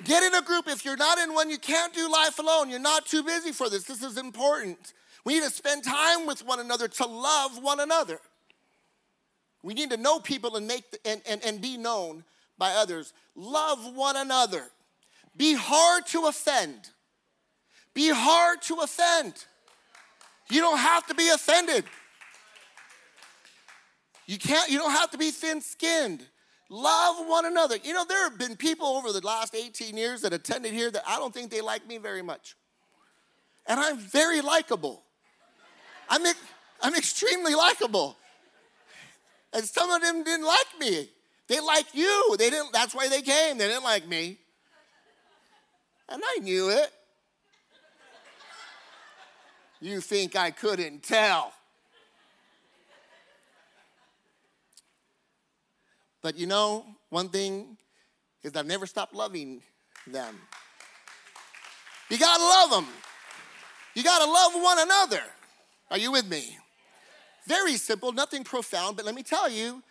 Get 0.05 0.23
in 0.23 0.33
a 0.33 0.41
group. 0.41 0.69
If 0.69 0.85
you're 0.85 0.95
not 0.95 1.17
in 1.17 1.33
one, 1.33 1.49
you 1.49 1.57
can't 1.57 1.93
do 1.93 2.09
life 2.09 2.39
alone. 2.39 2.69
You're 2.69 2.79
not 2.79 3.05
too 3.05 3.21
busy 3.21 3.51
for 3.51 3.69
this. 3.69 3.83
This 3.83 4.01
is 4.01 4.17
important. 4.17 4.93
We 5.25 5.33
need 5.33 5.43
to 5.43 5.49
spend 5.49 5.83
time 5.83 6.25
with 6.25 6.45
one 6.45 6.61
another 6.61 6.87
to 6.87 7.05
love 7.05 7.61
one 7.61 7.81
another. 7.81 8.21
We 9.61 9.73
need 9.73 9.89
to 9.89 9.97
know 9.97 10.19
people 10.19 10.55
and 10.55 10.65
make 10.65 10.89
the, 10.91 10.99
and, 11.05 11.21
and, 11.27 11.43
and 11.43 11.61
be 11.61 11.75
known 11.75 12.23
by 12.57 12.71
others. 12.71 13.11
Love 13.35 13.93
one 13.93 14.15
another. 14.15 14.69
Be 15.35 15.53
hard 15.53 16.05
to 16.07 16.27
offend. 16.27 16.91
Be 17.93 18.09
hard 18.09 18.61
to 18.63 18.75
offend. 18.75 19.33
You 20.49 20.61
don't 20.61 20.77
have 20.77 21.05
to 21.07 21.13
be 21.13 21.27
offended. 21.27 21.83
You 24.27 24.37
can't, 24.37 24.71
you 24.71 24.77
don't 24.77 24.91
have 24.91 25.11
to 25.11 25.17
be 25.17 25.29
thin-skinned. 25.29 26.25
Love 26.73 27.27
one 27.27 27.45
another. 27.45 27.77
You 27.83 27.93
know, 27.93 28.03
there 28.03 28.27
have 28.27 28.39
been 28.39 28.55
people 28.55 28.87
over 28.87 29.11
the 29.11 29.23
last 29.23 29.53
18 29.53 29.95
years 29.95 30.21
that 30.21 30.33
attended 30.33 30.73
here 30.73 30.89
that 30.89 31.03
I 31.07 31.19
don't 31.19 31.31
think 31.31 31.51
they 31.51 31.61
like 31.61 31.85
me 31.85 31.99
very 31.99 32.23
much. 32.23 32.55
And 33.67 33.79
I'm 33.79 33.99
very 33.99 34.41
likable. 34.41 35.03
I'm, 36.09 36.23
I'm 36.81 36.95
extremely 36.95 37.53
likable. 37.53 38.17
And 39.53 39.63
some 39.65 39.91
of 39.91 40.01
them 40.01 40.23
didn't 40.23 40.47
like 40.47 40.79
me. 40.79 41.09
They 41.47 41.59
like 41.59 41.93
you. 41.93 42.35
They 42.39 42.49
didn't, 42.49 42.73
that's 42.73 42.95
why 42.95 43.07
they 43.07 43.21
came. 43.21 43.59
They 43.59 43.67
didn't 43.67 43.83
like 43.83 44.07
me. 44.07 44.39
And 46.09 46.23
I 46.25 46.39
knew 46.39 46.71
it. 46.71 46.91
You 49.79 50.01
think 50.01 50.35
I 50.35 50.49
couldn't 50.49 51.03
tell. 51.03 51.53
But 56.23 56.37
you 56.37 56.47
know, 56.47 56.85
one 57.09 57.29
thing 57.29 57.77
is 58.41 58.53
that 58.53 58.61
I've 58.61 58.65
never 58.65 58.87
stopped 58.87 59.13
loving 59.13 59.61
them. 60.07 60.39
You 62.09 62.17
gotta 62.17 62.41
love 62.41 62.71
them. 62.71 62.87
You 63.93 64.03
gotta 64.03 64.29
love 64.29 64.53
one 64.55 64.79
another. 64.79 65.21
Are 65.91 65.97
you 65.97 66.11
with 66.11 66.27
me? 66.27 66.57
Very 67.45 67.75
simple, 67.75 68.13
nothing 68.13 68.43
profound, 68.43 68.95
but 68.95 69.05
let 69.05 69.13
me 69.13 69.21
tell 69.21 69.49
you, 69.49 69.83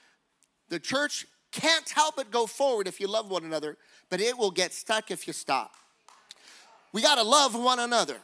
the 0.71 0.81
church 0.81 1.27
can't 1.53 1.89
help 1.91 2.17
but 2.17 2.31
go 2.31 2.47
forward 2.47 2.89
if 2.89 2.99
you 2.99 3.07
love 3.07 3.31
one 3.31 3.45
another, 3.45 3.77
but 4.09 4.21
it 4.21 4.37
will 4.37 4.51
get 4.51 4.73
stuck 4.73 5.11
if 5.11 5.27
you 5.27 5.35
stop. 5.35 5.73
We 6.95 7.03
gotta 7.03 7.23
love 7.23 7.55
one 7.55 7.79
another. 7.79 8.17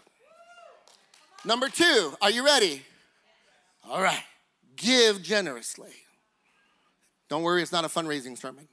Number 1.45 1.69
two, 1.69 2.15
are 2.23 2.31
you 2.31 2.45
ready? 2.45 2.83
All 3.89 4.03
right, 4.03 4.25
give 4.77 5.23
generously. 5.23 5.93
Don't 7.29 7.43
worry, 7.43 7.63
it's 7.63 7.73
not 7.73 7.85
a 7.85 7.89
fundraising 7.89 8.37
sermon. 8.37 8.67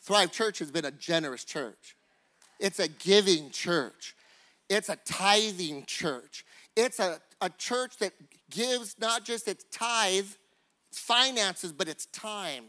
Thrive 0.00 0.32
Church 0.32 0.58
has 0.58 0.70
been 0.70 0.84
a 0.84 0.90
generous 0.90 1.44
church. 1.44 1.96
It's 2.58 2.78
a 2.78 2.88
giving 2.88 3.50
church. 3.50 4.14
It's 4.68 4.88
a 4.88 4.96
tithing 4.96 5.84
church. 5.86 6.44
It's 6.76 6.98
a, 6.98 7.20
a 7.40 7.50
church 7.50 7.98
that 7.98 8.12
gives 8.50 8.96
not 8.98 9.24
just 9.24 9.48
its 9.48 9.64
tithe, 9.70 10.26
finances, 10.92 11.72
but 11.72 11.88
its 11.88 12.06
time. 12.06 12.64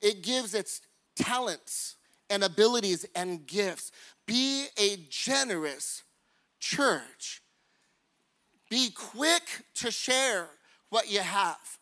It 0.00 0.22
gives 0.22 0.54
its 0.54 0.82
talents 1.16 1.96
and 2.30 2.44
abilities 2.44 3.06
and 3.14 3.46
gifts. 3.46 3.90
Be 4.26 4.66
a 4.78 4.96
generous 5.08 6.02
church. 6.60 7.42
Be 8.70 8.90
quick 8.90 9.42
to 9.76 9.90
share 9.90 10.48
what 10.90 11.10
you 11.10 11.20
have. 11.20 11.77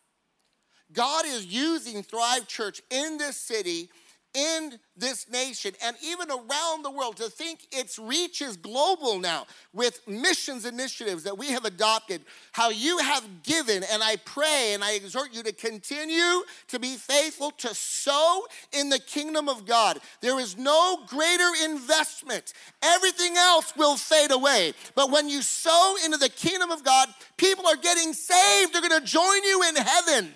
God 0.97 1.27
is 1.27 1.47
using 1.47 2.03
Thrive 2.03 2.49
Church 2.49 2.81
in 2.91 3.19
this 3.19 3.37
city, 3.37 3.91
in 4.33 4.79
this 4.97 5.31
nation, 5.31 5.73
and 5.85 5.95
even 6.03 6.31
around 6.31 6.83
the 6.83 6.91
world 6.91 7.19
to 7.19 7.29
think 7.29 7.61
its 7.71 7.99
reach 7.99 8.41
is 8.41 8.57
global 8.57 9.19
now 9.19 9.47
with 9.75 10.01
missions 10.09 10.65
initiatives 10.65 11.23
that 11.25 11.37
we 11.37 11.49
have 11.49 11.67
adopted. 11.67 12.23
How 12.53 12.71
you 12.71 12.99
have 12.99 13.43
given, 13.43 13.83
and 13.93 14.03
I 14.03 14.17
pray 14.17 14.73
and 14.73 14.83
I 14.83 14.93
exhort 14.93 15.35
you 15.35 15.43
to 15.43 15.53
continue 15.53 16.43
to 16.69 16.79
be 16.79 16.97
faithful 16.97 17.51
to 17.59 17.75
sow 17.75 18.47
in 18.73 18.89
the 18.89 18.99
kingdom 18.99 19.51
of 19.51 19.67
God. 19.67 20.01
There 20.23 20.41
is 20.41 20.57
no 20.57 21.01
greater 21.07 21.51
investment, 21.65 22.55
everything 22.83 23.37
else 23.37 23.75
will 23.77 23.97
fade 23.97 24.33
away. 24.33 24.73
But 24.95 25.11
when 25.11 25.29
you 25.29 25.43
sow 25.43 25.97
into 26.05 26.17
the 26.17 26.31
kingdom 26.31 26.71
of 26.71 26.85
God, 26.85 27.09
people 27.37 27.67
are 27.67 27.77
getting 27.77 28.15
saved, 28.15 28.73
they're 28.73 28.83
gonna 28.83 29.01
join 29.03 29.45
you 29.45 29.63
in 29.69 29.77
heaven. 29.77 30.35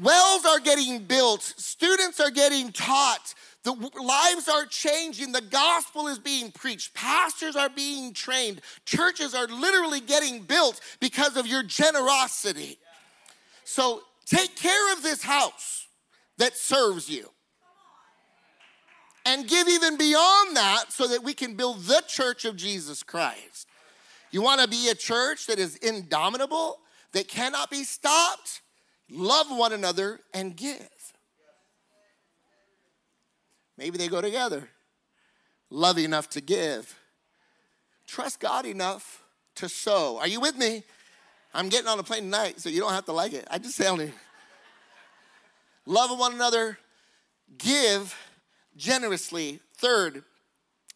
Wells 0.00 0.46
are 0.46 0.58
getting 0.58 1.04
built, 1.04 1.42
students 1.42 2.18
are 2.18 2.30
getting 2.30 2.72
taught, 2.72 3.34
the 3.62 3.72
lives 3.72 4.48
are 4.48 4.64
changing, 4.64 5.32
the 5.32 5.42
gospel 5.42 6.08
is 6.08 6.18
being 6.18 6.50
preached, 6.50 6.94
pastors 6.94 7.56
are 7.56 7.68
being 7.68 8.14
trained, 8.14 8.62
churches 8.86 9.34
are 9.34 9.46
literally 9.46 10.00
getting 10.00 10.42
built 10.42 10.80
because 10.98 11.36
of 11.36 11.46
your 11.46 11.62
generosity. 11.62 12.78
So 13.64 14.02
take 14.24 14.56
care 14.56 14.92
of 14.94 15.02
this 15.02 15.22
house 15.22 15.86
that 16.38 16.56
serves 16.56 17.08
you. 17.08 17.28
And 19.24 19.46
give 19.46 19.68
even 19.68 19.96
beyond 19.96 20.56
that 20.56 20.86
so 20.88 21.06
that 21.06 21.22
we 21.22 21.34
can 21.34 21.54
build 21.54 21.84
the 21.84 22.02
church 22.08 22.44
of 22.44 22.56
Jesus 22.56 23.04
Christ. 23.04 23.68
You 24.32 24.42
want 24.42 24.62
to 24.62 24.66
be 24.66 24.88
a 24.88 24.94
church 24.94 25.46
that 25.46 25.60
is 25.60 25.76
indomitable, 25.76 26.80
that 27.12 27.28
cannot 27.28 27.70
be 27.70 27.84
stopped? 27.84 28.61
Love 29.12 29.46
one 29.50 29.72
another, 29.72 30.20
and 30.32 30.56
give. 30.56 30.88
Maybe 33.78 33.98
they 33.98 34.08
go 34.08 34.20
together. 34.20 34.68
Love 35.70 35.98
enough 35.98 36.28
to 36.30 36.40
give. 36.40 36.98
Trust 38.06 38.40
God 38.40 38.66
enough 38.66 39.22
to 39.56 39.68
sow. 39.68 40.18
Are 40.18 40.28
you 40.28 40.40
with 40.40 40.56
me? 40.56 40.82
I'm 41.54 41.68
getting 41.68 41.88
on 41.88 41.98
a 41.98 42.02
plane 42.02 42.24
tonight, 42.24 42.60
so 42.60 42.68
you 42.68 42.80
don't 42.80 42.92
have 42.92 43.04
to 43.06 43.12
like 43.12 43.32
it. 43.32 43.46
I 43.50 43.58
just 43.58 43.76
tell 43.76 44.00
you. 44.00 44.12
Love 45.84 46.16
one 46.18 46.32
another, 46.32 46.78
give 47.58 48.16
generously. 48.76 49.60
Third, 49.76 50.22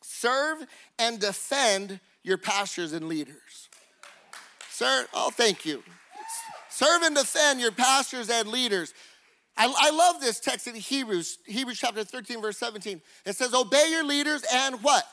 serve 0.02 0.64
and 0.98 1.18
defend 1.18 1.98
your 2.22 2.38
pastors 2.38 2.92
and 2.92 3.08
leaders. 3.08 3.68
Sir, 4.70 5.06
oh, 5.12 5.30
thank 5.30 5.66
you. 5.66 5.82
Serve 6.76 7.04
and 7.04 7.16
defend 7.16 7.58
your 7.58 7.72
pastors 7.72 8.28
and 8.28 8.48
leaders. 8.48 8.92
I, 9.56 9.64
I, 9.64 9.90
love 9.92 10.20
this 10.20 10.38
text 10.38 10.66
in 10.66 10.74
Hebrews, 10.74 11.38
Hebrews 11.46 11.78
chapter 11.78 12.04
13, 12.04 12.42
verse 12.42 12.58
17. 12.58 13.00
It 13.24 13.34
says, 13.34 13.54
Obey 13.54 13.88
your 13.88 14.04
leaders 14.04 14.44
and 14.52 14.82
what? 14.82 15.04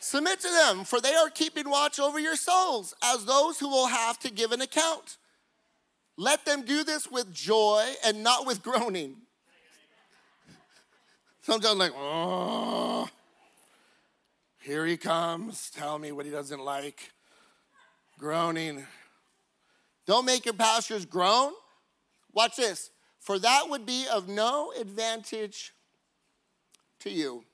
Submit 0.00 0.40
to 0.40 0.50
them, 0.50 0.84
for 0.84 1.00
they 1.00 1.14
are 1.14 1.30
keeping 1.30 1.70
watch 1.70 1.98
over 1.98 2.18
your 2.18 2.36
souls 2.36 2.94
as 3.02 3.24
those 3.24 3.58
who 3.58 3.70
will 3.70 3.86
have 3.86 4.18
to 4.18 4.30
give 4.30 4.52
an 4.52 4.60
account. 4.60 5.16
Let 6.18 6.44
them 6.44 6.60
do 6.60 6.84
this 6.84 7.10
with 7.10 7.32
joy 7.32 7.90
and 8.04 8.22
not 8.22 8.46
with 8.46 8.62
groaning. 8.62 9.16
Sometimes, 11.40 11.78
like, 11.78 11.92
oh, 11.96 13.08
here 14.60 14.84
he 14.84 14.98
comes, 14.98 15.70
tell 15.70 15.98
me 15.98 16.12
what 16.12 16.26
he 16.26 16.30
doesn't 16.30 16.60
like. 16.60 17.12
Groaning. 18.18 18.84
Don't 20.06 20.24
make 20.24 20.44
your 20.44 20.54
pastors 20.54 21.04
groan. 21.04 21.52
Watch 22.32 22.56
this. 22.56 22.90
For 23.20 23.38
that 23.38 23.68
would 23.68 23.86
be 23.86 24.06
of 24.12 24.28
no 24.28 24.72
advantage 24.78 25.72
to 27.00 27.10
you. 27.10 27.44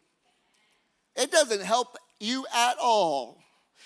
It 1.15 1.31
doesn't 1.31 1.63
help 1.63 1.97
you 2.21 2.47
at 2.55 2.77
all. 2.81 3.39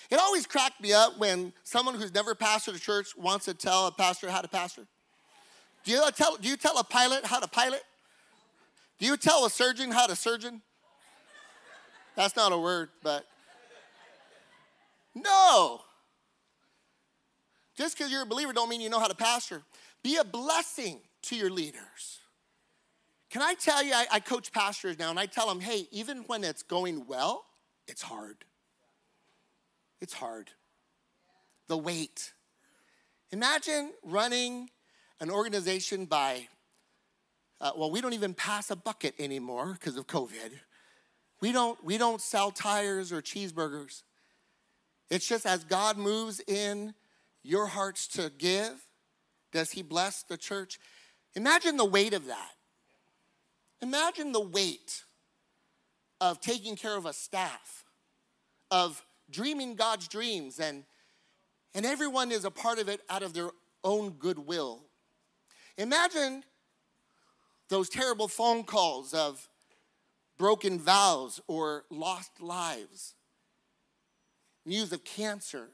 It 0.09 0.19
always 0.19 0.45
cracked 0.45 0.81
me 0.81 0.93
up 0.93 1.17
when 1.17 1.53
someone 1.63 1.95
who's 1.95 2.13
never 2.13 2.35
pastored 2.35 2.75
a 2.75 2.79
church 2.79 3.17
wants 3.17 3.45
to 3.45 3.53
tell 3.53 3.87
a 3.87 3.91
pastor 3.91 4.29
how 4.29 4.41
to 4.41 4.47
pastor. 4.47 4.83
Do 5.83 5.91
you 5.91 6.03
tell, 6.15 6.37
do 6.37 6.47
you 6.47 6.55
tell 6.55 6.77
a 6.77 6.83
pilot 6.83 7.25
how 7.25 7.39
to 7.39 7.47
pilot? 7.47 7.81
Do 8.99 9.05
you 9.05 9.17
tell 9.17 9.45
a 9.45 9.49
surgeon 9.49 9.91
how 9.91 10.07
to 10.07 10.15
surgeon? 10.15 10.61
That's 12.15 12.35
not 12.35 12.51
a 12.51 12.57
word, 12.57 12.89
but 13.01 13.25
no. 15.15 15.81
Just 17.75 17.97
because 17.97 18.11
you're 18.11 18.23
a 18.23 18.25
believer 18.25 18.53
don't 18.53 18.69
mean 18.69 18.81
you 18.81 18.89
know 18.89 18.99
how 18.99 19.07
to 19.07 19.15
pastor. 19.15 19.61
Be 20.03 20.17
a 20.17 20.23
blessing 20.23 20.99
to 21.23 21.35
your 21.35 21.49
leaders. 21.49 22.19
Can 23.29 23.41
I 23.41 23.55
tell 23.55 23.83
you, 23.83 23.93
I, 23.93 24.05
I 24.11 24.19
coach 24.19 24.51
pastors 24.51 24.99
now, 24.99 25.09
and 25.09 25.19
I 25.19 25.25
tell 25.25 25.47
them, 25.47 25.59
hey, 25.59 25.87
even 25.91 26.19
when 26.27 26.43
it's 26.43 26.61
going 26.61 27.07
well, 27.07 27.45
it's 27.87 28.03
hard. 28.03 28.45
It's 30.01 30.13
hard. 30.13 30.51
The 31.67 31.77
weight. 31.77 32.33
Imagine 33.31 33.91
running 34.03 34.69
an 35.19 35.31
organization 35.31 36.05
by, 36.05 36.47
uh, 37.59 37.71
well, 37.75 37.89
we 37.89 38.01
don't 38.01 38.13
even 38.13 38.35
pass 38.35 38.69
a 38.69 38.75
bucket 38.75 39.15
anymore 39.17 39.73
because 39.73 39.97
of 39.97 40.05
COVID. 40.05 40.51
We 41.41 41.51
don't, 41.51 41.83
we 41.83 41.97
don't 41.97 42.21
sell 42.21 42.51
tires 42.51 43.11
or 43.11 43.21
cheeseburgers. 43.21 44.03
It's 45.09 45.27
just 45.27 45.45
as 45.47 45.63
God 45.63 45.97
moves 45.97 46.39
in 46.47 46.93
your 47.43 47.67
hearts 47.67 48.07
to 48.07 48.31
give, 48.37 48.87
does 49.51 49.71
He 49.71 49.81
bless 49.81 50.23
the 50.23 50.37
church? 50.37 50.79
Imagine 51.35 51.77
the 51.77 51.85
weight 51.85 52.13
of 52.13 52.27
that. 52.27 52.51
Imagine 53.81 54.31
the 54.31 54.41
weight 54.41 55.03
of 56.21 56.39
taking 56.39 56.75
care 56.75 56.95
of 56.95 57.05
a 57.05 57.13
staff, 57.13 57.83
of 58.71 59.03
dreaming 59.29 59.75
God's 59.75 60.07
dreams, 60.07 60.59
and, 60.59 60.83
and 61.75 61.85
everyone 61.85 62.31
is 62.31 62.45
a 62.45 62.51
part 62.51 62.79
of 62.79 62.87
it 62.87 63.01
out 63.09 63.23
of 63.23 63.33
their 63.33 63.49
own 63.83 64.11
goodwill. 64.11 64.83
Imagine 65.77 66.43
those 67.67 67.89
terrible 67.89 68.27
phone 68.27 68.63
calls 68.63 69.13
of 69.13 69.49
broken 70.37 70.79
vows 70.79 71.41
or 71.47 71.83
lost 71.89 72.41
lives, 72.41 73.15
news 74.65 74.93
of 74.93 75.03
cancer, 75.03 75.67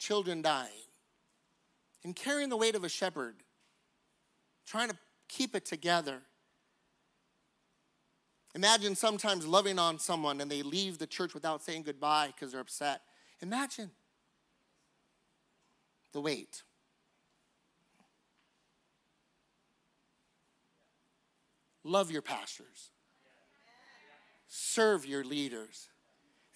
children 0.00 0.42
dying, 0.42 0.88
and 2.02 2.16
carrying 2.16 2.48
the 2.48 2.56
weight 2.56 2.74
of 2.74 2.82
a 2.82 2.88
shepherd, 2.88 3.36
trying 4.66 4.88
to 4.88 4.96
keep 5.28 5.54
it 5.54 5.64
together. 5.64 6.22
Imagine 8.56 8.96
sometimes 8.96 9.46
loving 9.46 9.78
on 9.78 10.00
someone 10.00 10.40
and 10.40 10.50
they 10.50 10.62
leave 10.62 10.98
the 10.98 11.06
church 11.06 11.34
without 11.34 11.62
saying 11.62 11.82
goodbye 11.82 12.32
because 12.34 12.50
they're 12.50 12.60
upset. 12.60 13.02
Imagine 13.40 13.90
the 16.12 16.20
weight. 16.20 16.62
Love 21.84 22.10
your 22.10 22.22
pastors. 22.22 22.90
Serve 24.48 25.06
your 25.06 25.22
leaders. 25.22 25.88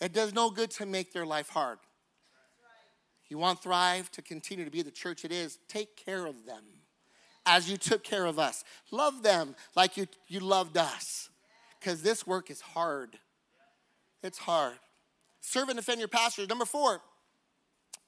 It 0.00 0.12
does 0.12 0.34
no 0.34 0.50
good 0.50 0.70
to 0.72 0.86
make 0.86 1.12
their 1.12 1.24
life 1.24 1.48
hard. 1.48 1.78
You 3.34 3.38
want 3.38 3.60
Thrive 3.60 4.12
to 4.12 4.22
continue 4.22 4.64
to 4.64 4.70
be 4.70 4.82
the 4.82 4.92
church 4.92 5.24
it 5.24 5.32
is, 5.32 5.58
take 5.66 5.96
care 5.96 6.24
of 6.24 6.46
them 6.46 6.62
as 7.44 7.68
you 7.68 7.76
took 7.76 8.04
care 8.04 8.26
of 8.26 8.38
us. 8.38 8.62
Love 8.92 9.24
them 9.24 9.56
like 9.74 9.96
you, 9.96 10.06
you 10.28 10.38
loved 10.38 10.76
us. 10.76 11.30
Because 11.80 12.00
this 12.00 12.28
work 12.28 12.48
is 12.48 12.60
hard. 12.60 13.18
It's 14.22 14.38
hard. 14.38 14.74
Serve 15.40 15.68
and 15.68 15.76
defend 15.76 15.98
your 15.98 16.06
pastors. 16.06 16.48
Number 16.48 16.64
four. 16.64 17.00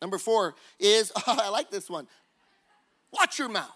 Number 0.01 0.17
four 0.17 0.55
is, 0.79 1.11
oh, 1.17 1.23
I 1.43 1.49
like 1.49 1.73
this 1.73 1.91
one. 1.91 2.07
Watch 3.11 3.37
your 3.37 3.49
mouth. 3.49 3.67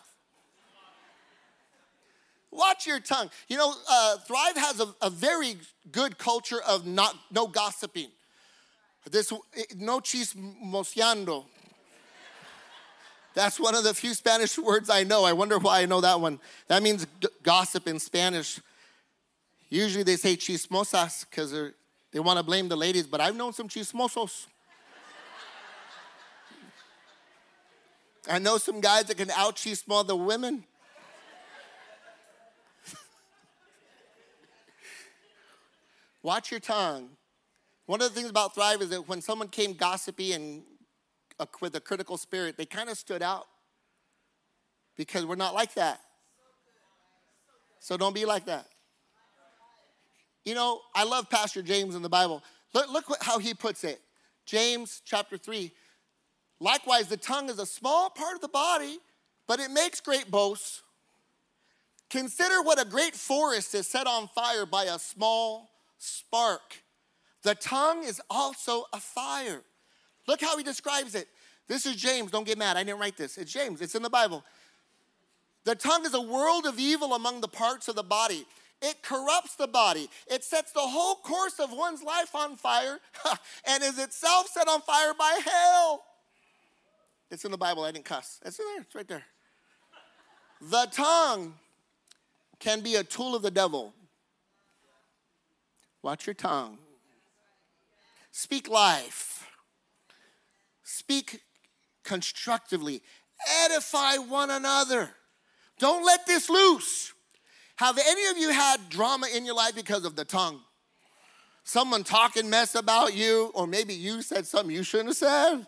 Watch 2.52 2.86
your 2.86 3.00
tongue. 3.00 3.28
You 3.48 3.56
know, 3.56 3.74
uh, 3.90 4.18
Thrive 4.18 4.56
has 4.56 4.78
a, 4.78 4.94
a, 5.02 5.10
very 5.10 5.56
good 5.90 6.16
culture 6.16 6.60
of 6.62 6.86
not 6.86 7.16
no 7.32 7.48
gossiping. 7.48 8.10
This 9.08 9.32
eh, 9.32 9.62
no 9.76 10.00
chismoseando. 10.00 11.44
That's 13.34 13.60
one 13.60 13.74
of 13.74 13.84
the 13.84 13.94
few 13.94 14.12
Spanish 14.14 14.58
words 14.66 14.90
I 14.90 15.04
know. 15.04 15.24
I 15.24 15.32
wonder 15.32 15.58
why 15.58 15.80
I 15.80 15.86
know 15.86 16.00
that 16.00 16.20
one. 16.20 16.40
That 16.68 16.82
means 16.82 17.06
g- 17.20 17.28
gossip 17.42 17.86
in 17.86 17.98
Spanish. 17.98 18.60
Usually 19.68 20.02
they 20.02 20.16
say 20.16 20.36
chismosas 20.36 21.24
because 21.28 21.52
they 22.12 22.18
want 22.18 22.38
to 22.38 22.42
blame 22.42 22.68
the 22.68 22.76
ladies, 22.76 23.06
but 23.06 23.20
I've 23.20 23.36
known 23.36 23.52
some 23.52 23.68
chismosos. 23.68 24.46
I 28.28 28.38
know 28.38 28.58
some 28.58 28.80
guys 28.80 29.04
that 29.04 29.16
can 29.16 29.30
out 29.30 29.56
chismo 29.56 30.06
the 30.06 30.14
women. 30.14 30.64
Watch 36.22 36.50
your 36.50 36.60
tongue. 36.60 37.16
One 37.90 38.00
of 38.00 38.08
the 38.08 38.14
things 38.14 38.30
about 38.30 38.54
Thrive 38.54 38.82
is 38.82 38.90
that 38.90 39.08
when 39.08 39.20
someone 39.20 39.48
came 39.48 39.72
gossipy 39.72 40.32
and 40.32 40.62
uh, 41.40 41.46
with 41.60 41.74
a 41.74 41.80
critical 41.80 42.16
spirit, 42.16 42.56
they 42.56 42.64
kind 42.64 42.88
of 42.88 42.96
stood 42.96 43.20
out 43.20 43.48
because 44.96 45.26
we're 45.26 45.34
not 45.34 45.54
like 45.54 45.74
that. 45.74 46.00
So 47.80 47.96
don't 47.96 48.14
be 48.14 48.24
like 48.26 48.44
that. 48.44 48.68
You 50.44 50.54
know, 50.54 50.82
I 50.94 51.02
love 51.02 51.28
Pastor 51.30 51.62
James 51.62 51.96
in 51.96 52.02
the 52.02 52.08
Bible. 52.08 52.44
Look, 52.74 52.92
look 52.92 53.06
how 53.22 53.40
he 53.40 53.54
puts 53.54 53.82
it. 53.82 54.00
James 54.46 55.02
chapter 55.04 55.36
3. 55.36 55.72
Likewise, 56.60 57.08
the 57.08 57.16
tongue 57.16 57.50
is 57.50 57.58
a 57.58 57.66
small 57.66 58.08
part 58.08 58.36
of 58.36 58.40
the 58.40 58.46
body, 58.46 59.00
but 59.48 59.58
it 59.58 59.72
makes 59.72 60.00
great 60.00 60.30
boasts. 60.30 60.82
Consider 62.08 62.62
what 62.62 62.80
a 62.80 62.88
great 62.88 63.16
forest 63.16 63.74
is 63.74 63.88
set 63.88 64.06
on 64.06 64.28
fire 64.28 64.64
by 64.64 64.84
a 64.84 64.98
small 65.00 65.70
spark. 65.98 66.84
The 67.42 67.54
tongue 67.54 68.04
is 68.04 68.20
also 68.28 68.84
a 68.92 69.00
fire. 69.00 69.62
Look 70.26 70.40
how 70.40 70.56
he 70.56 70.62
describes 70.62 71.14
it. 71.14 71.28
This 71.68 71.86
is 71.86 71.96
James. 71.96 72.30
Don't 72.30 72.46
get 72.46 72.58
mad. 72.58 72.76
I 72.76 72.84
didn't 72.84 73.00
write 73.00 73.16
this. 73.16 73.38
It's 73.38 73.52
James. 73.52 73.80
It's 73.80 73.94
in 73.94 74.02
the 74.02 74.10
Bible. 74.10 74.44
The 75.64 75.74
tongue 75.74 76.04
is 76.04 76.14
a 76.14 76.20
world 76.20 76.66
of 76.66 76.78
evil 76.78 77.14
among 77.14 77.40
the 77.40 77.48
parts 77.48 77.88
of 77.88 77.96
the 77.96 78.02
body. 78.02 78.46
It 78.82 79.02
corrupts 79.02 79.56
the 79.56 79.66
body. 79.66 80.08
It 80.26 80.42
sets 80.42 80.72
the 80.72 80.80
whole 80.80 81.16
course 81.16 81.60
of 81.60 81.70
one's 81.72 82.02
life 82.02 82.34
on 82.34 82.56
fire 82.56 82.98
and 83.66 83.82
is 83.82 83.98
itself 83.98 84.48
set 84.48 84.68
on 84.68 84.80
fire 84.80 85.12
by 85.18 85.38
hell. 85.44 86.02
It's 87.30 87.44
in 87.44 87.50
the 87.50 87.58
Bible. 87.58 87.84
I 87.84 87.92
didn't 87.92 88.06
cuss. 88.06 88.40
It's 88.44 88.58
in 88.58 88.66
there. 88.66 88.82
It's 88.82 88.94
right 88.94 89.06
there. 89.06 89.24
The 90.62 90.88
tongue 90.92 91.54
can 92.58 92.80
be 92.80 92.96
a 92.96 93.04
tool 93.04 93.34
of 93.34 93.42
the 93.42 93.50
devil. 93.50 93.94
Watch 96.02 96.26
your 96.26 96.34
tongue. 96.34 96.78
Speak 98.40 98.70
life. 98.70 99.46
Speak 100.82 101.42
constructively. 102.04 103.02
Edify 103.64 104.16
one 104.16 104.48
another. 104.48 105.10
Don't 105.78 106.06
let 106.06 106.26
this 106.26 106.48
loose. 106.48 107.12
Have 107.76 107.98
any 107.98 108.26
of 108.28 108.38
you 108.38 108.48
had 108.48 108.88
drama 108.88 109.26
in 109.34 109.44
your 109.44 109.54
life 109.54 109.74
because 109.74 110.06
of 110.06 110.16
the 110.16 110.24
tongue? 110.24 110.62
Someone 111.64 112.02
talking 112.02 112.48
mess 112.48 112.74
about 112.74 113.12
you, 113.12 113.50
or 113.52 113.66
maybe 113.66 113.92
you 113.92 114.22
said 114.22 114.46
something 114.46 114.74
you 114.74 114.84
shouldn't 114.84 115.10
have 115.10 115.16
said? 115.18 115.66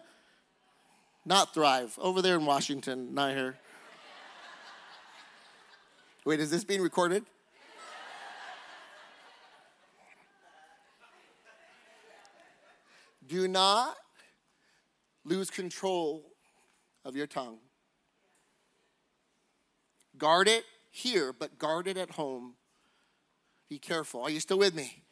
Not 1.27 1.53
thrive. 1.53 1.99
Over 2.01 2.23
there 2.23 2.37
in 2.37 2.47
Washington, 2.47 3.13
not 3.13 3.35
here. 3.35 3.59
Wait, 6.25 6.41
is 6.41 6.51
this 6.51 6.65
being 6.65 6.81
recorded? 6.81 7.27
Do 13.27 13.49
not 13.49 13.97
lose 15.25 15.51
control 15.51 16.25
of 17.05 17.17
your 17.17 17.27
tongue. 17.27 17.59
Guard 20.19 20.49
it 20.49 20.65
here, 20.91 21.33
but 21.33 21.59
guard 21.59 21.87
it 21.87 21.97
at 21.97 22.11
home. 22.11 22.55
Be 23.69 23.79
careful. 23.79 24.23
Are 24.23 24.31
you 24.31 24.41
still 24.41 24.59
with 24.59 24.75
me? 24.75 25.03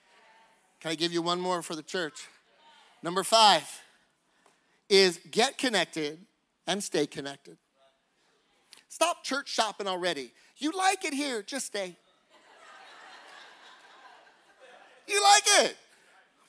Can 0.80 0.90
I 0.90 0.94
give 0.94 1.12
you 1.12 1.22
one 1.22 1.40
more 1.40 1.62
for 1.62 1.74
the 1.74 1.82
church? 1.82 2.26
Number 3.02 3.22
five 3.22 3.64
is 4.88 5.20
get 5.30 5.56
connected 5.56 6.18
and 6.66 6.82
stay 6.82 7.06
connected. 7.06 7.56
Stop 8.88 9.24
church 9.24 9.48
shopping 9.48 9.86
already. 9.86 10.32
You 10.58 10.72
like 10.72 11.04
it 11.04 11.14
here, 11.14 11.42
just 11.42 11.66
stay. 11.66 11.96
You 15.06 15.22
like 15.22 15.42
it. 15.64 15.76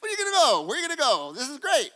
Where 0.01 0.09
are 0.09 0.11
you 0.11 0.17
gonna 0.17 0.31
go? 0.31 0.61
Where 0.67 0.77
are 0.77 0.81
you 0.81 0.87
gonna 0.87 0.99
go? 0.99 1.31
This 1.33 1.47
is 1.47 1.59
great. 1.59 1.91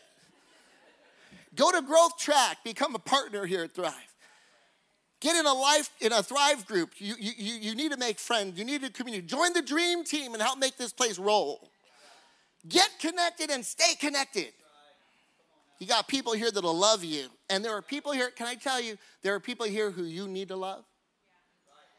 Go 1.56 1.72
to 1.72 1.82
Growth 1.82 2.18
Track, 2.18 2.64
become 2.64 2.96
a 2.96 3.00
partner 3.00 3.46
here 3.46 3.64
at 3.64 3.74
Thrive. 3.74 3.94
Get 5.22 5.36
in 5.36 5.46
a 5.46 5.54
life, 5.54 5.90
in 6.02 6.12
a 6.12 6.22
Thrive 6.22 6.66
group. 6.68 6.92
You, 6.98 7.16
you, 7.18 7.32
you 7.38 7.76
need 7.76 7.92
to 7.92 7.98
make 7.98 8.20
friends. 8.20 8.60
You 8.60 8.66
need 8.66 8.84
a 8.84 8.90
community. 8.90 9.26
Join 9.26 9.54
the 9.54 9.62
dream 9.62 10.04
team 10.04 10.34
and 10.34 10.42
help 10.42 10.60
make 10.60 10.78
this 10.78 10.94
place 10.94 11.18
roll. 11.18 11.72
Get 12.68 12.90
connected 13.00 13.50
and 13.50 13.66
stay 13.66 13.96
connected. 14.00 14.54
You 15.80 15.88
got 15.88 16.08
people 16.08 16.34
here 16.34 16.52
that'll 16.52 16.78
love 16.78 17.04
you. 17.04 17.28
And 17.50 17.64
there 17.64 17.74
are 17.74 17.82
people 17.82 18.12
here, 18.12 18.30
can 18.30 18.48
I 18.48 18.56
tell 18.56 18.82
you, 18.82 18.98
there 19.24 19.34
are 19.34 19.40
people 19.40 19.66
here 19.66 19.90
who 19.92 20.04
you 20.04 20.28
need 20.28 20.50
to 20.50 20.56
love. 20.56 20.84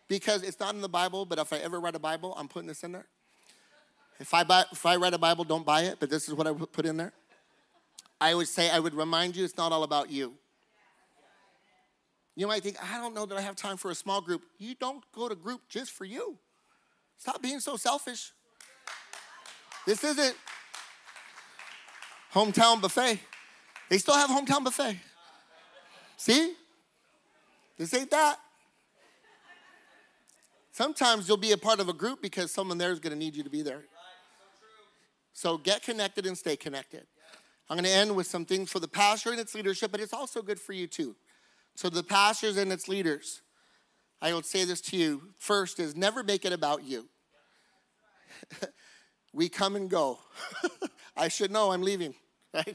Because 0.09 0.42
it's 0.42 0.61
not 0.61 0.75
in 0.75 0.81
the 0.81 0.88
Bible, 0.88 1.27
but 1.27 1.38
if 1.38 1.53
I 1.53 1.57
ever 1.59 1.81
write 1.81 1.97
a 1.97 2.01
Bible, 2.01 2.35
I'm 2.38 2.49
putting 2.49 2.69
this 2.69 2.85
in 2.85 2.92
there. 2.92 3.07
If 4.19 4.33
I, 4.33 4.45
buy, 4.45 4.65
if 4.73 4.85
I 4.87 4.97
write 4.97 5.15
a 5.15 5.19
Bible, 5.19 5.45
don't 5.45 5.65
buy 5.65 5.83
it, 5.83 5.97
but 6.01 6.09
this 6.09 6.29
is 6.29 6.35
what 6.35 6.47
I 6.47 6.53
put 6.53 6.87
in 6.87 6.97
there. 6.97 7.13
I 8.21 8.35
would 8.35 8.49
say, 8.49 8.71
I 8.71 8.79
would 8.79 8.95
remind 8.95 9.37
you 9.37 9.45
it's 9.45 9.57
not 9.57 9.73
all 9.73 9.83
about 9.83 10.11
you. 10.11 10.35
You 12.35 12.47
might 12.47 12.63
think, 12.63 12.77
I 12.83 12.99
don't 12.99 13.15
know 13.15 13.27
that 13.27 13.37
I 13.37 13.41
have 13.41 13.57
time 13.57 13.77
for 13.77 13.91
a 13.91 13.95
small 13.95 14.21
group. 14.21 14.43
You 14.59 14.75
don't 14.75 15.03
go 15.13 15.29
to 15.29 15.35
group 15.35 15.63
just 15.69 15.91
for 15.91 16.05
you. 16.05 16.39
Stop 17.19 17.43
being 17.43 17.61
so 17.61 17.77
selfish. 17.77 18.33
This 19.87 20.03
isn't 20.05 20.37
hometown 22.33 22.81
buffet. 22.81 23.21
They 23.89 23.99
still 23.99 24.15
have 24.15 24.29
hometown 24.29 24.65
buffet. 24.65 24.99
See? 26.17 26.55
This 27.79 27.93
ain't 27.95 28.11
that. 28.11 28.39
Sometimes 30.73 31.27
you'll 31.27 31.39
be 31.39 31.53
a 31.53 31.57
part 31.57 31.81
of 31.81 31.89
a 31.89 31.95
group 31.95 32.21
because 32.21 32.51
someone 32.51 32.77
there 32.77 32.93
is 32.93 33.01
going 33.01 33.13
to 33.13 33.19
need 33.19 33.35
you 33.35 33.43
to 33.43 33.51
be 33.51 33.63
there. 33.63 33.85
So 35.37 35.59
get 35.59 35.83
connected 35.83 36.25
and 36.25 36.37
stay 36.37 36.57
connected. 36.57 37.07
I'm 37.68 37.77
going 37.77 37.85
to 37.85 37.90
end 37.90 38.16
with 38.16 38.27
some 38.27 38.46
things 38.46 38.72
for 38.72 38.81
the 38.81 38.88
pastor 38.88 39.33
and 39.33 39.38
its 39.38 39.55
leadership, 39.55 39.92
but 39.92 40.01
it's 40.01 40.14
also 40.14 40.40
good 40.40 40.59
for 40.59 40.72
you 40.72 40.87
too. 40.87 41.14
So, 41.75 41.90
the 41.90 42.03
pastors 42.03 42.57
and 42.57 42.72
its 42.72 42.88
leaders, 42.88 43.42
I 44.22 44.33
would 44.33 44.46
say 44.46 44.64
this 44.64 44.81
to 44.81 44.96
you 44.96 45.35
first 45.37 45.79
is 45.79 45.94
never 45.94 46.25
make 46.25 46.46
it 46.46 46.55
about 46.55 46.85
you. 46.85 47.07
we 49.35 49.51
come 49.51 49.77
and 49.77 49.90
go. 49.90 50.20
I 51.18 51.29
should 51.29 51.51
know 51.51 51.70
I'm 51.70 51.83
leaving, 51.83 52.14
right? 52.55 52.75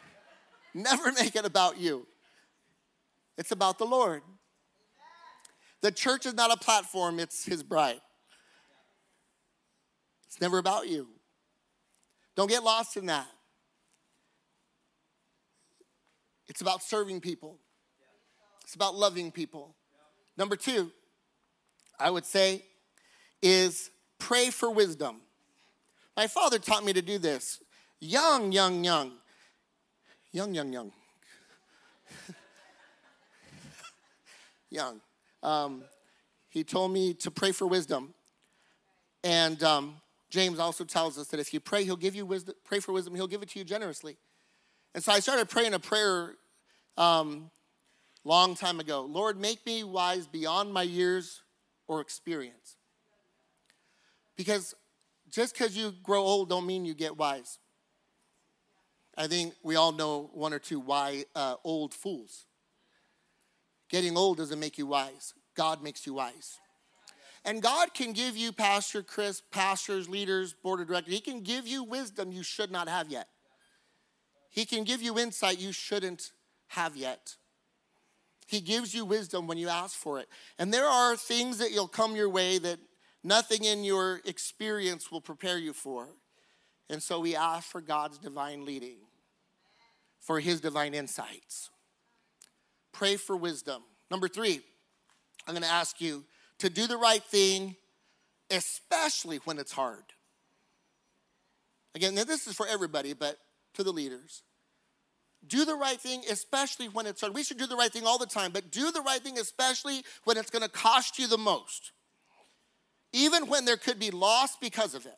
never 0.72 1.12
make 1.12 1.36
it 1.36 1.44
about 1.44 1.78
you. 1.78 2.06
It's 3.36 3.52
about 3.52 3.76
the 3.76 3.84
Lord. 3.84 4.22
The 5.82 5.92
church 5.92 6.24
is 6.24 6.32
not 6.32 6.50
a 6.50 6.56
platform, 6.56 7.20
it's 7.20 7.44
his 7.44 7.62
bride. 7.62 8.00
It's 10.26 10.40
never 10.40 10.56
about 10.56 10.88
you. 10.88 11.19
Don't 12.36 12.48
get 12.48 12.62
lost 12.62 12.96
in 12.96 13.06
that. 13.06 13.26
It's 16.48 16.60
about 16.60 16.82
serving 16.82 17.20
people. 17.20 17.58
It's 18.64 18.74
about 18.74 18.94
loving 18.94 19.30
people. 19.30 19.74
Number 20.36 20.56
two, 20.56 20.90
I 21.98 22.10
would 22.10 22.24
say, 22.24 22.62
is 23.42 23.90
pray 24.18 24.50
for 24.50 24.70
wisdom. 24.70 25.20
My 26.16 26.26
father 26.26 26.58
taught 26.58 26.84
me 26.84 26.92
to 26.92 27.02
do 27.02 27.18
this. 27.18 27.62
Young, 28.00 28.52
young, 28.52 28.84
young. 28.84 29.12
Young, 30.32 30.54
young, 30.54 30.72
young. 30.72 30.92
young. 34.70 35.00
Um, 35.42 35.84
he 36.48 36.64
told 36.64 36.92
me 36.92 37.14
to 37.14 37.30
pray 37.30 37.52
for 37.52 37.66
wisdom. 37.66 38.14
And 39.22 39.62
um, 39.62 39.96
James 40.30 40.58
also 40.58 40.84
tells 40.84 41.18
us 41.18 41.26
that 41.28 41.40
if 41.40 41.52
you 41.52 41.60
pray, 41.60 41.84
he'll 41.84 41.96
give 41.96 42.14
you 42.14 42.24
wisdom, 42.24 42.54
pray 42.64 42.78
for 42.78 42.92
wisdom, 42.92 43.14
he'll 43.14 43.26
give 43.26 43.42
it 43.42 43.50
to 43.50 43.58
you 43.58 43.64
generously. 43.64 44.16
And 44.94 45.02
so 45.02 45.12
I 45.12 45.20
started 45.20 45.48
praying 45.48 45.74
a 45.74 45.78
prayer 45.78 46.36
um, 46.96 47.50
long 48.24 48.54
time 48.54 48.80
ago 48.80 49.02
Lord, 49.02 49.38
make 49.38 49.64
me 49.66 49.84
wise 49.84 50.26
beyond 50.26 50.72
my 50.72 50.82
years 50.82 51.42
or 51.88 52.00
experience. 52.00 52.76
Because 54.36 54.74
just 55.30 55.54
because 55.54 55.76
you 55.76 55.92
grow 56.02 56.22
old 56.22 56.48
don't 56.48 56.66
mean 56.66 56.84
you 56.84 56.94
get 56.94 57.16
wise. 57.16 57.58
I 59.16 59.26
think 59.26 59.54
we 59.62 59.76
all 59.76 59.92
know 59.92 60.30
one 60.32 60.52
or 60.52 60.58
two 60.58 60.80
why 60.80 61.24
uh, 61.34 61.56
old 61.64 61.92
fools. 61.92 62.46
Getting 63.88 64.16
old 64.16 64.38
doesn't 64.38 64.58
make 64.58 64.78
you 64.78 64.86
wise. 64.86 65.34
God 65.56 65.82
makes 65.82 66.06
you 66.06 66.14
wise. 66.14 66.58
And 67.44 67.62
God 67.62 67.94
can 67.94 68.12
give 68.12 68.36
you, 68.36 68.52
Pastor 68.52 69.02
Chris, 69.02 69.42
pastors, 69.50 70.08
leaders, 70.08 70.52
board 70.52 70.80
of 70.80 70.88
directors, 70.88 71.14
He 71.14 71.20
can 71.20 71.42
give 71.42 71.66
you 71.66 71.82
wisdom 71.82 72.32
you 72.32 72.42
should 72.42 72.70
not 72.70 72.88
have 72.88 73.10
yet. 73.10 73.28
He 74.50 74.66
can 74.66 74.84
give 74.84 75.00
you 75.00 75.18
insight 75.18 75.58
you 75.58 75.72
shouldn't 75.72 76.32
have 76.68 76.96
yet. 76.96 77.36
He 78.46 78.60
gives 78.60 78.92
you 78.94 79.04
wisdom 79.04 79.46
when 79.46 79.58
you 79.58 79.68
ask 79.68 79.96
for 79.96 80.18
it. 80.18 80.28
And 80.58 80.74
there 80.74 80.86
are 80.86 81.16
things 81.16 81.58
that 81.58 81.70
you'll 81.70 81.86
come 81.86 82.16
your 82.16 82.28
way 82.28 82.58
that 82.58 82.80
nothing 83.22 83.64
in 83.64 83.84
your 83.84 84.20
experience 84.24 85.10
will 85.10 85.20
prepare 85.20 85.56
you 85.56 85.72
for. 85.72 86.08
And 86.90 87.00
so 87.00 87.20
we 87.20 87.36
ask 87.36 87.70
for 87.70 87.80
God's 87.80 88.18
divine 88.18 88.64
leading, 88.64 88.96
for 90.18 90.40
his 90.40 90.60
divine 90.60 90.94
insights. 90.94 91.70
Pray 92.92 93.14
for 93.14 93.36
wisdom. 93.36 93.82
Number 94.10 94.26
three, 94.26 94.60
I'm 95.46 95.54
going 95.54 95.62
to 95.62 95.68
ask 95.68 96.00
you 96.00 96.24
to 96.60 96.70
do 96.70 96.86
the 96.86 96.96
right 96.96 97.22
thing, 97.22 97.76
especially 98.50 99.38
when 99.44 99.58
it's 99.58 99.72
hard. 99.72 100.04
Again, 101.94 102.14
this 102.14 102.46
is 102.46 102.54
for 102.54 102.66
everybody, 102.66 103.12
but 103.12 103.36
to 103.74 103.82
the 103.82 103.92
leaders. 103.92 104.42
Do 105.46 105.64
the 105.64 105.74
right 105.74 105.98
thing, 105.98 106.22
especially 106.30 106.88
when 106.88 107.06
it's 107.06 107.20
hard. 107.20 107.34
We 107.34 107.42
should 107.42 107.58
do 107.58 107.66
the 107.66 107.76
right 107.76 107.92
thing 107.92 108.06
all 108.06 108.18
the 108.18 108.26
time, 108.26 108.52
but 108.52 108.70
do 108.70 108.92
the 108.92 109.00
right 109.00 109.20
thing, 109.20 109.38
especially 109.38 110.04
when 110.24 110.36
it's 110.36 110.50
going 110.50 110.62
to 110.62 110.68
cost 110.68 111.18
you 111.18 111.26
the 111.26 111.38
most. 111.38 111.92
Even 113.12 113.46
when 113.46 113.64
there 113.64 113.78
could 113.78 113.98
be 113.98 114.10
loss 114.10 114.56
because 114.56 114.94
of 114.94 115.06
it. 115.06 115.16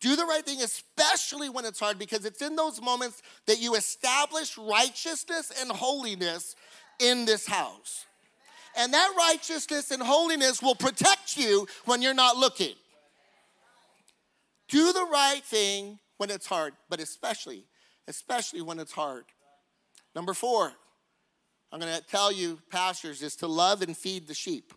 Do 0.00 0.16
the 0.16 0.24
right 0.24 0.44
thing, 0.44 0.60
especially 0.62 1.48
when 1.48 1.64
it's 1.64 1.78
hard, 1.78 1.98
because 1.98 2.24
it's 2.24 2.42
in 2.42 2.56
those 2.56 2.80
moments 2.82 3.22
that 3.46 3.60
you 3.60 3.74
establish 3.74 4.58
righteousness 4.58 5.52
and 5.60 5.70
holiness 5.70 6.56
in 6.98 7.24
this 7.24 7.46
house. 7.46 8.06
And 8.76 8.92
that 8.94 9.12
righteousness 9.16 9.90
and 9.90 10.02
holiness 10.02 10.62
will 10.62 10.74
protect 10.74 11.36
you 11.36 11.66
when 11.84 12.02
you're 12.02 12.14
not 12.14 12.36
looking. 12.36 12.74
Do 14.68 14.92
the 14.92 15.06
right 15.10 15.42
thing 15.44 15.98
when 16.18 16.30
it's 16.30 16.46
hard, 16.46 16.74
but 16.88 17.00
especially 17.00 17.64
especially 18.10 18.60
when 18.60 18.80
it's 18.80 18.92
hard. 18.92 19.24
Number 20.14 20.34
four, 20.34 20.72
I'm 21.72 21.80
going 21.80 21.94
to 21.94 22.02
tell 22.02 22.32
you, 22.32 22.58
pastors, 22.68 23.22
is 23.22 23.36
to 23.36 23.46
love 23.46 23.80
and 23.82 23.96
feed 23.96 24.26
the 24.26 24.34
sheep. 24.34 24.74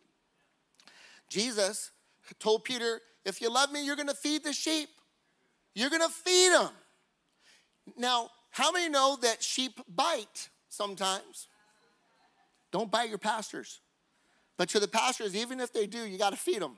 Jesus 1.29 1.89
told 2.39 2.63
Peter, 2.63 3.01
if 3.25 3.41
you 3.41 3.51
love 3.51 3.71
me, 3.71 3.83
you're 3.83 3.95
going 3.95 4.07
to 4.07 4.13
feed 4.13 4.43
the 4.43 4.53
sheep. 4.53 4.89
You're 5.73 5.89
going 5.89 6.03
to 6.03 6.09
feed 6.09 6.51
them. 6.51 6.69
Now, 7.97 8.29
how 8.51 8.71
many 8.71 8.87
know 8.87 9.17
that 9.23 9.41
sheep 9.41 9.79
bite 9.93 10.49
sometimes? 10.69 11.47
Don't 12.71 12.91
bite 12.91 13.09
your 13.09 13.17
pastors. 13.17 13.79
But 14.63 14.69
to 14.69 14.79
the 14.79 14.87
pastors, 14.87 15.35
even 15.35 15.59
if 15.59 15.73
they 15.73 15.87
do, 15.87 16.05
you 16.05 16.17
got 16.17 16.29
to 16.29 16.37
feed 16.37 16.61
them. 16.61 16.77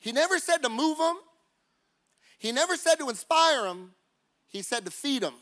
He 0.00 0.12
never 0.12 0.38
said 0.38 0.58
to 0.58 0.68
move 0.68 0.98
them, 0.98 1.16
he 2.36 2.52
never 2.52 2.76
said 2.76 2.96
to 2.96 3.08
inspire 3.08 3.62
them, 3.62 3.92
he 4.48 4.60
said 4.60 4.84
to 4.84 4.90
feed 4.90 5.22
them. 5.22 5.32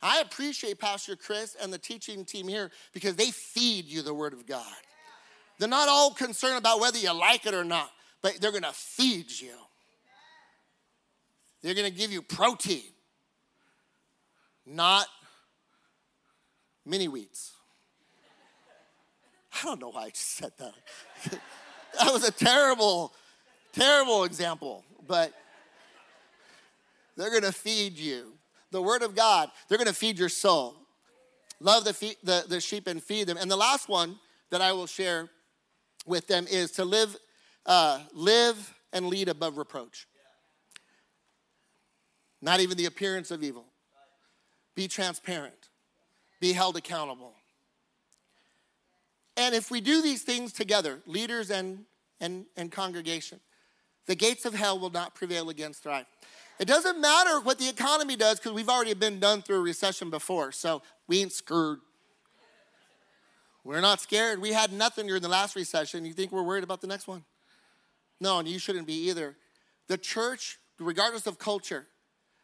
I 0.00 0.20
appreciate 0.20 0.78
Pastor 0.78 1.14
Chris 1.14 1.54
and 1.60 1.70
the 1.70 1.76
teaching 1.76 2.24
team 2.24 2.48
here 2.48 2.70
because 2.94 3.16
they 3.16 3.30
feed 3.30 3.84
you 3.84 4.00
the 4.00 4.14
Word 4.14 4.32
of 4.32 4.46
God. 4.46 4.64
They're 5.58 5.68
not 5.68 5.90
all 5.90 6.14
concerned 6.14 6.56
about 6.56 6.80
whether 6.80 6.96
you 6.96 7.12
like 7.12 7.44
it 7.44 7.52
or 7.52 7.64
not, 7.64 7.90
but 8.22 8.40
they're 8.40 8.50
gonna 8.50 8.72
feed 8.72 9.30
you. 9.30 9.56
They're 11.60 11.74
gonna 11.74 11.90
give 11.90 12.12
you 12.12 12.22
protein, 12.22 12.94
not 14.64 15.06
mini 16.86 17.08
wheats. 17.08 17.57
I 19.60 19.64
don't 19.64 19.80
know 19.80 19.90
why 19.90 20.04
I 20.04 20.08
just 20.10 20.36
said 20.36 20.52
that. 20.58 20.74
that 21.98 22.12
was 22.12 22.26
a 22.26 22.30
terrible, 22.32 23.12
terrible 23.72 24.24
example, 24.24 24.84
but 25.06 25.32
they're 27.16 27.32
gonna 27.32 27.52
feed 27.52 27.98
you 27.98 28.38
the 28.70 28.82
word 28.82 29.02
of 29.02 29.14
God, 29.14 29.50
they're 29.68 29.78
gonna 29.78 29.92
feed 29.92 30.18
your 30.18 30.28
soul. 30.28 30.76
Love 31.60 31.84
the, 31.84 32.16
the, 32.22 32.44
the 32.48 32.60
sheep 32.60 32.86
and 32.86 33.02
feed 33.02 33.26
them. 33.26 33.36
And 33.36 33.50
the 33.50 33.56
last 33.56 33.88
one 33.88 34.18
that 34.50 34.60
I 34.60 34.72
will 34.72 34.86
share 34.86 35.28
with 36.06 36.26
them 36.28 36.46
is 36.48 36.70
to 36.72 36.84
live, 36.84 37.16
uh, 37.66 38.00
live 38.12 38.74
and 38.92 39.06
lead 39.06 39.28
above 39.28 39.58
reproach. 39.58 40.06
Not 42.40 42.60
even 42.60 42.76
the 42.76 42.84
appearance 42.84 43.32
of 43.32 43.42
evil. 43.42 43.64
Be 44.76 44.86
transparent. 44.86 45.70
Be 46.40 46.52
held 46.52 46.76
accountable. 46.76 47.32
And 49.38 49.54
if 49.54 49.70
we 49.70 49.80
do 49.80 50.02
these 50.02 50.22
things 50.22 50.52
together, 50.52 50.98
leaders 51.06 51.50
and, 51.50 51.84
and, 52.20 52.44
and 52.56 52.72
congregation, 52.72 53.38
the 54.06 54.16
gates 54.16 54.44
of 54.44 54.52
hell 54.52 54.80
will 54.80 54.90
not 54.90 55.14
prevail 55.14 55.48
against 55.48 55.84
thrive. 55.84 56.06
It 56.58 56.66
doesn't 56.66 57.00
matter 57.00 57.40
what 57.40 57.58
the 57.58 57.68
economy 57.68 58.16
does 58.16 58.40
because 58.40 58.52
we've 58.52 58.68
already 58.68 58.94
been 58.94 59.20
done 59.20 59.42
through 59.42 59.58
a 59.58 59.62
recession 59.62 60.10
before, 60.10 60.50
so 60.50 60.82
we 61.06 61.20
ain't 61.20 61.32
screwed. 61.32 61.78
We're 63.62 63.80
not 63.80 64.00
scared. 64.00 64.40
We 64.40 64.52
had 64.52 64.72
nothing 64.72 65.06
during 65.06 65.22
the 65.22 65.28
last 65.28 65.54
recession. 65.54 66.04
You 66.04 66.14
think 66.14 66.32
we're 66.32 66.42
worried 66.42 66.64
about 66.64 66.80
the 66.80 66.86
next 66.88 67.06
one? 67.06 67.24
No, 68.20 68.40
and 68.40 68.48
you 68.48 68.58
shouldn't 68.58 68.88
be 68.88 69.08
either. 69.08 69.36
The 69.86 69.98
church, 69.98 70.58
regardless 70.80 71.28
of 71.28 71.38
culture, 71.38 71.86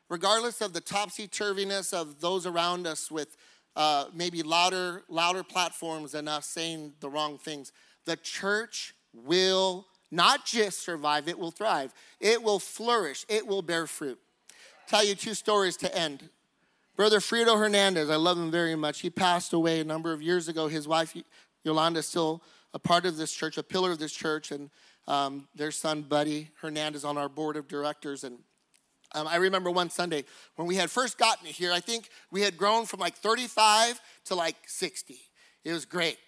regardless 0.08 0.60
of 0.60 0.74
the 0.74 0.80
topsy 0.80 1.26
turviness 1.26 1.92
of 1.92 2.20
those 2.20 2.46
around 2.46 2.86
us 2.86 3.10
with 3.10 3.36
uh, 3.76 4.06
maybe 4.14 4.42
louder, 4.42 5.02
louder 5.08 5.42
platforms 5.42 6.12
than 6.12 6.28
us 6.28 6.46
saying 6.46 6.94
the 7.00 7.08
wrong 7.08 7.38
things, 7.38 7.72
the 8.04 8.16
church 8.16 8.94
will 9.12 9.86
not 10.10 10.44
just 10.44 10.82
survive, 10.82 11.28
it 11.28 11.38
will 11.38 11.50
thrive. 11.50 11.92
It 12.20 12.42
will 12.42 12.60
flourish. 12.60 13.24
It 13.28 13.46
will 13.46 13.62
bear 13.62 13.86
fruit. 13.86 14.18
Tell 14.86 15.04
you 15.04 15.14
two 15.14 15.34
stories 15.34 15.76
to 15.78 15.96
end. 15.96 16.28
Brother 16.96 17.18
Frito 17.18 17.58
Hernandez, 17.58 18.08
I 18.08 18.16
love 18.16 18.38
him 18.38 18.50
very 18.50 18.76
much. 18.76 19.00
He 19.00 19.10
passed 19.10 19.52
away 19.52 19.80
a 19.80 19.84
number 19.84 20.12
of 20.12 20.22
years 20.22 20.46
ago. 20.46 20.68
His 20.68 20.86
wife 20.86 21.16
Yolanda 21.64 22.00
is 22.00 22.06
still 22.06 22.42
a 22.72 22.78
part 22.78 23.06
of 23.06 23.16
this 23.16 23.32
church, 23.32 23.58
a 23.58 23.62
pillar 23.62 23.90
of 23.90 23.98
this 23.98 24.12
church, 24.12 24.52
and 24.52 24.70
um, 25.08 25.48
their 25.54 25.70
son, 25.70 26.02
Buddy 26.02 26.50
Hernandez, 26.60 27.04
on 27.04 27.18
our 27.18 27.28
board 27.28 27.56
of 27.56 27.66
directors. 27.66 28.22
And 28.22 28.38
um, 29.14 29.28
I 29.28 29.36
remember 29.36 29.70
one 29.70 29.90
Sunday 29.90 30.24
when 30.56 30.66
we 30.66 30.74
had 30.74 30.90
first 30.90 31.18
gotten 31.18 31.46
here, 31.46 31.72
I 31.72 31.80
think 31.80 32.08
we 32.30 32.42
had 32.42 32.56
grown 32.56 32.84
from 32.84 33.00
like 33.00 33.14
35 33.14 34.00
to 34.26 34.34
like 34.34 34.56
60. 34.66 35.16
It 35.64 35.72
was 35.72 35.84
great. 35.84 36.18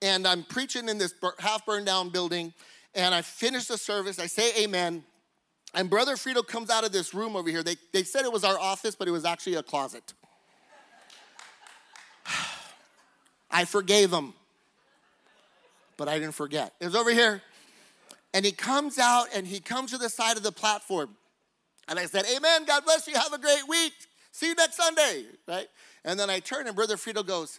And 0.00 0.26
I'm 0.26 0.44
preaching 0.44 0.88
in 0.88 0.98
this 0.98 1.12
half 1.38 1.66
burned 1.66 1.86
down 1.86 2.08
building, 2.10 2.54
and 2.94 3.14
I 3.14 3.22
finish 3.22 3.66
the 3.66 3.76
service. 3.76 4.18
I 4.18 4.26
say 4.26 4.64
amen. 4.64 5.04
And 5.74 5.90
Brother 5.90 6.16
Frito 6.16 6.46
comes 6.46 6.70
out 6.70 6.84
of 6.84 6.92
this 6.92 7.12
room 7.12 7.36
over 7.36 7.50
here. 7.50 7.62
They, 7.62 7.76
they 7.92 8.02
said 8.02 8.24
it 8.24 8.32
was 8.32 8.44
our 8.44 8.58
office, 8.58 8.94
but 8.94 9.08
it 9.08 9.10
was 9.10 9.24
actually 9.24 9.56
a 9.56 9.62
closet. 9.62 10.14
I 13.50 13.64
forgave 13.64 14.12
him, 14.12 14.32
but 15.96 16.08
I 16.08 16.18
didn't 16.18 16.34
forget. 16.34 16.72
It 16.80 16.86
was 16.86 16.94
over 16.94 17.10
here. 17.10 17.42
And 18.32 18.44
he 18.44 18.52
comes 18.52 18.98
out 18.98 19.26
and 19.34 19.46
he 19.46 19.58
comes 19.58 19.90
to 19.90 19.98
the 19.98 20.08
side 20.08 20.36
of 20.36 20.44
the 20.44 20.52
platform. 20.52 21.16
And 21.90 21.98
I 21.98 22.06
said, 22.06 22.24
Amen, 22.34 22.64
God 22.64 22.84
bless 22.84 23.08
you, 23.08 23.14
have 23.14 23.32
a 23.32 23.38
great 23.38 23.68
week. 23.68 23.92
See 24.30 24.46
you 24.46 24.54
next 24.54 24.76
Sunday, 24.76 25.24
right? 25.48 25.66
And 26.04 26.18
then 26.18 26.30
I 26.30 26.38
turn 26.38 26.68
and 26.68 26.76
Brother 26.76 26.96
Frito 26.96 27.26
goes. 27.26 27.58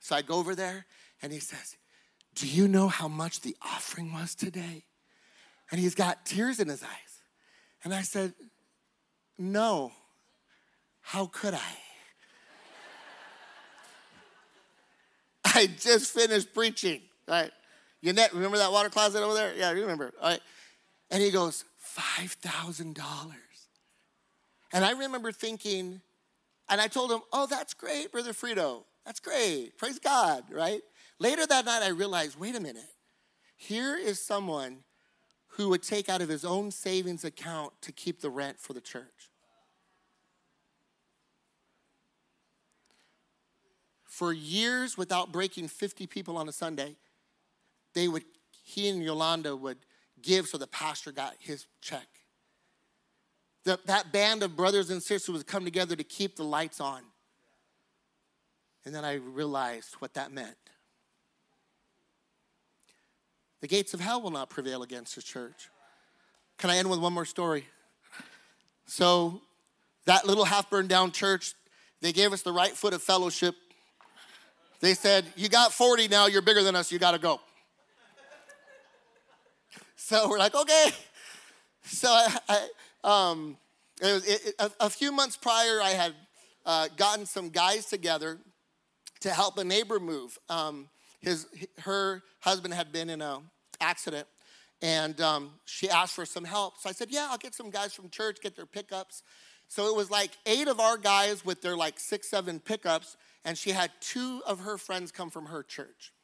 So 0.00 0.16
I 0.16 0.22
go 0.22 0.34
over 0.34 0.56
there 0.56 0.84
and 1.22 1.32
he 1.32 1.38
says, 1.38 1.76
Do 2.34 2.48
you 2.48 2.66
know 2.66 2.88
how 2.88 3.06
much 3.06 3.40
the 3.40 3.56
offering 3.62 4.12
was 4.12 4.34
today? 4.34 4.84
And 5.70 5.80
he's 5.80 5.94
got 5.94 6.26
tears 6.26 6.58
in 6.58 6.68
his 6.68 6.82
eyes. 6.82 7.22
And 7.84 7.94
I 7.94 8.02
said, 8.02 8.34
No, 9.38 9.92
how 11.00 11.26
could 11.26 11.54
I? 11.54 11.78
I 15.44 15.68
just 15.78 16.12
finished 16.12 16.52
preaching, 16.52 17.02
right? 17.28 17.52
Yannette, 18.02 18.34
remember 18.34 18.58
that 18.58 18.72
water 18.72 18.90
closet 18.90 19.22
over 19.22 19.32
there? 19.32 19.54
Yeah, 19.56 19.72
you 19.72 19.82
remember. 19.82 20.12
All 20.20 20.30
right. 20.30 20.40
And 21.10 21.22
he 21.22 21.30
goes, 21.30 21.64
$5,000. 21.96 22.96
And 24.72 24.84
I 24.84 24.92
remember 24.92 25.32
thinking, 25.32 26.00
and 26.68 26.80
I 26.80 26.88
told 26.88 27.12
him, 27.12 27.20
oh, 27.32 27.46
that's 27.46 27.74
great, 27.74 28.10
Brother 28.12 28.32
Frito. 28.32 28.84
That's 29.06 29.20
great. 29.20 29.76
Praise 29.78 29.98
God, 29.98 30.44
right? 30.50 30.80
Later 31.18 31.46
that 31.46 31.64
night, 31.64 31.82
I 31.82 31.88
realized, 31.88 32.38
wait 32.38 32.56
a 32.56 32.60
minute. 32.60 32.82
Here 33.56 33.96
is 33.96 34.20
someone 34.20 34.78
who 35.48 35.68
would 35.68 35.82
take 35.82 36.08
out 36.08 36.20
of 36.20 36.28
his 36.28 36.44
own 36.44 36.70
savings 36.70 37.24
account 37.24 37.72
to 37.82 37.92
keep 37.92 38.20
the 38.20 38.30
rent 38.30 38.58
for 38.58 38.72
the 38.72 38.80
church. 38.80 39.30
For 44.04 44.32
years, 44.32 44.96
without 44.96 45.32
breaking 45.32 45.68
50 45.68 46.06
people 46.06 46.36
on 46.36 46.48
a 46.48 46.52
Sunday, 46.52 46.96
they 47.94 48.08
would, 48.08 48.24
he 48.64 48.88
and 48.88 49.02
Yolanda 49.02 49.56
would 49.56 49.78
give 50.24 50.48
so 50.48 50.58
the 50.58 50.66
pastor 50.66 51.12
got 51.12 51.34
his 51.38 51.66
check. 51.80 52.06
The, 53.64 53.78
that 53.86 54.12
band 54.12 54.42
of 54.42 54.56
brothers 54.56 54.90
and 54.90 55.02
sisters 55.02 55.34
would 55.34 55.46
come 55.46 55.64
together 55.64 55.94
to 55.96 56.04
keep 56.04 56.36
the 56.36 56.44
lights 56.44 56.80
on. 56.80 57.02
And 58.84 58.94
then 58.94 59.04
I 59.04 59.14
realized 59.14 59.94
what 60.00 60.14
that 60.14 60.32
meant. 60.32 60.56
The 63.60 63.68
gates 63.68 63.94
of 63.94 64.00
hell 64.00 64.20
will 64.20 64.30
not 64.30 64.50
prevail 64.50 64.82
against 64.82 65.16
the 65.16 65.22
church. 65.22 65.70
Can 66.58 66.68
I 66.68 66.76
end 66.76 66.90
with 66.90 67.00
one 67.00 67.14
more 67.14 67.24
story? 67.24 67.64
So, 68.86 69.40
that 70.04 70.26
little 70.26 70.44
half 70.44 70.68
burned 70.68 70.90
down 70.90 71.12
church, 71.12 71.54
they 72.02 72.12
gave 72.12 72.34
us 72.34 72.42
the 72.42 72.52
right 72.52 72.72
foot 72.72 72.92
of 72.92 73.02
fellowship. 73.02 73.54
They 74.80 74.92
said, 74.92 75.24
You 75.36 75.48
got 75.48 75.72
40 75.72 76.08
now, 76.08 76.26
you're 76.26 76.42
bigger 76.42 76.62
than 76.62 76.76
us, 76.76 76.92
you 76.92 76.98
gotta 76.98 77.18
go. 77.18 77.40
So 80.04 80.28
we're 80.28 80.38
like, 80.38 80.54
okay. 80.54 80.90
So 81.86 82.08
I, 82.08 82.38
I 82.48 83.30
um, 83.30 83.58
it 84.00 84.10
was 84.10 84.26
it, 84.26 84.46
it, 84.46 84.54
a, 84.58 84.70
a, 84.80 84.88
few 84.88 85.12
months 85.12 85.36
prior, 85.36 85.82
I 85.82 85.90
had 85.90 86.14
uh, 86.64 86.88
gotten 86.96 87.26
some 87.26 87.50
guys 87.50 87.84
together 87.84 88.38
to 89.20 89.28
help 89.28 89.58
a 89.58 89.64
neighbor 89.64 90.00
move. 90.00 90.38
Um, 90.48 90.88
his 91.20 91.46
her 91.80 92.22
husband 92.40 92.72
had 92.72 92.90
been 92.90 93.10
in 93.10 93.20
a 93.20 93.40
accident, 93.82 94.26
and 94.80 95.20
um, 95.20 95.50
she 95.66 95.90
asked 95.90 96.14
for 96.14 96.24
some 96.24 96.44
help. 96.44 96.78
So 96.78 96.88
I 96.88 96.92
said, 96.92 97.08
yeah, 97.10 97.28
I'll 97.30 97.36
get 97.36 97.54
some 97.54 97.68
guys 97.68 97.92
from 97.92 98.08
church, 98.08 98.38
get 98.42 98.56
their 98.56 98.64
pickups. 98.64 99.22
So 99.68 99.88
it 99.88 99.94
was 99.94 100.10
like 100.10 100.30
eight 100.46 100.68
of 100.68 100.80
our 100.80 100.96
guys 100.96 101.44
with 101.44 101.60
their 101.60 101.76
like 101.76 102.00
six, 102.00 102.30
seven 102.30 102.60
pickups, 102.60 103.18
and 103.44 103.58
she 103.58 103.72
had 103.72 103.90
two 104.00 104.40
of 104.46 104.60
her 104.60 104.78
friends 104.78 105.12
come 105.12 105.28
from 105.28 105.44
her 105.46 105.62
church. 105.62 106.14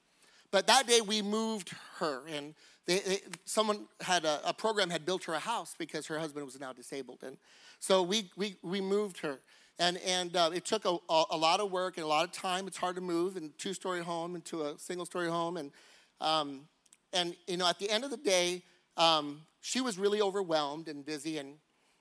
But 0.50 0.66
that 0.68 0.86
day 0.86 1.02
we 1.02 1.20
moved 1.20 1.74
her, 1.98 2.22
and 2.26 2.54
they, 2.86 2.98
they, 3.00 3.20
someone 3.44 3.86
had 4.00 4.24
a, 4.24 4.40
a, 4.44 4.54
program 4.54 4.90
had 4.90 5.04
built 5.04 5.24
her 5.24 5.34
a 5.34 5.38
house 5.38 5.74
because 5.78 6.06
her 6.06 6.18
husband 6.18 6.44
was 6.44 6.58
now 6.58 6.72
disabled, 6.72 7.18
and 7.22 7.36
so 7.78 8.02
we 8.02 8.30
we, 8.36 8.56
we 8.62 8.80
moved 8.80 9.18
her, 9.18 9.38
and 9.78 9.98
and 9.98 10.36
uh, 10.36 10.50
it 10.52 10.64
took 10.64 10.84
a, 10.84 10.96
a, 11.08 11.36
lot 11.36 11.60
of 11.60 11.70
work 11.70 11.96
and 11.96 12.04
a 12.04 12.08
lot 12.08 12.24
of 12.24 12.32
time. 12.32 12.66
It's 12.66 12.76
hard 12.76 12.96
to 12.96 13.02
move 13.02 13.36
in 13.36 13.52
two 13.58 13.74
story 13.74 14.02
home 14.02 14.34
into 14.34 14.62
a 14.62 14.78
single 14.78 15.06
story 15.06 15.28
home, 15.28 15.56
and 15.56 15.70
um, 16.20 16.62
and 17.12 17.36
you 17.46 17.56
know 17.56 17.66
at 17.66 17.78
the 17.78 17.90
end 17.90 18.04
of 18.04 18.10
the 18.10 18.16
day, 18.16 18.62
um, 18.96 19.42
she 19.60 19.80
was 19.80 19.98
really 19.98 20.20
overwhelmed 20.20 20.88
and 20.88 21.04
busy, 21.04 21.38
and 21.38 21.54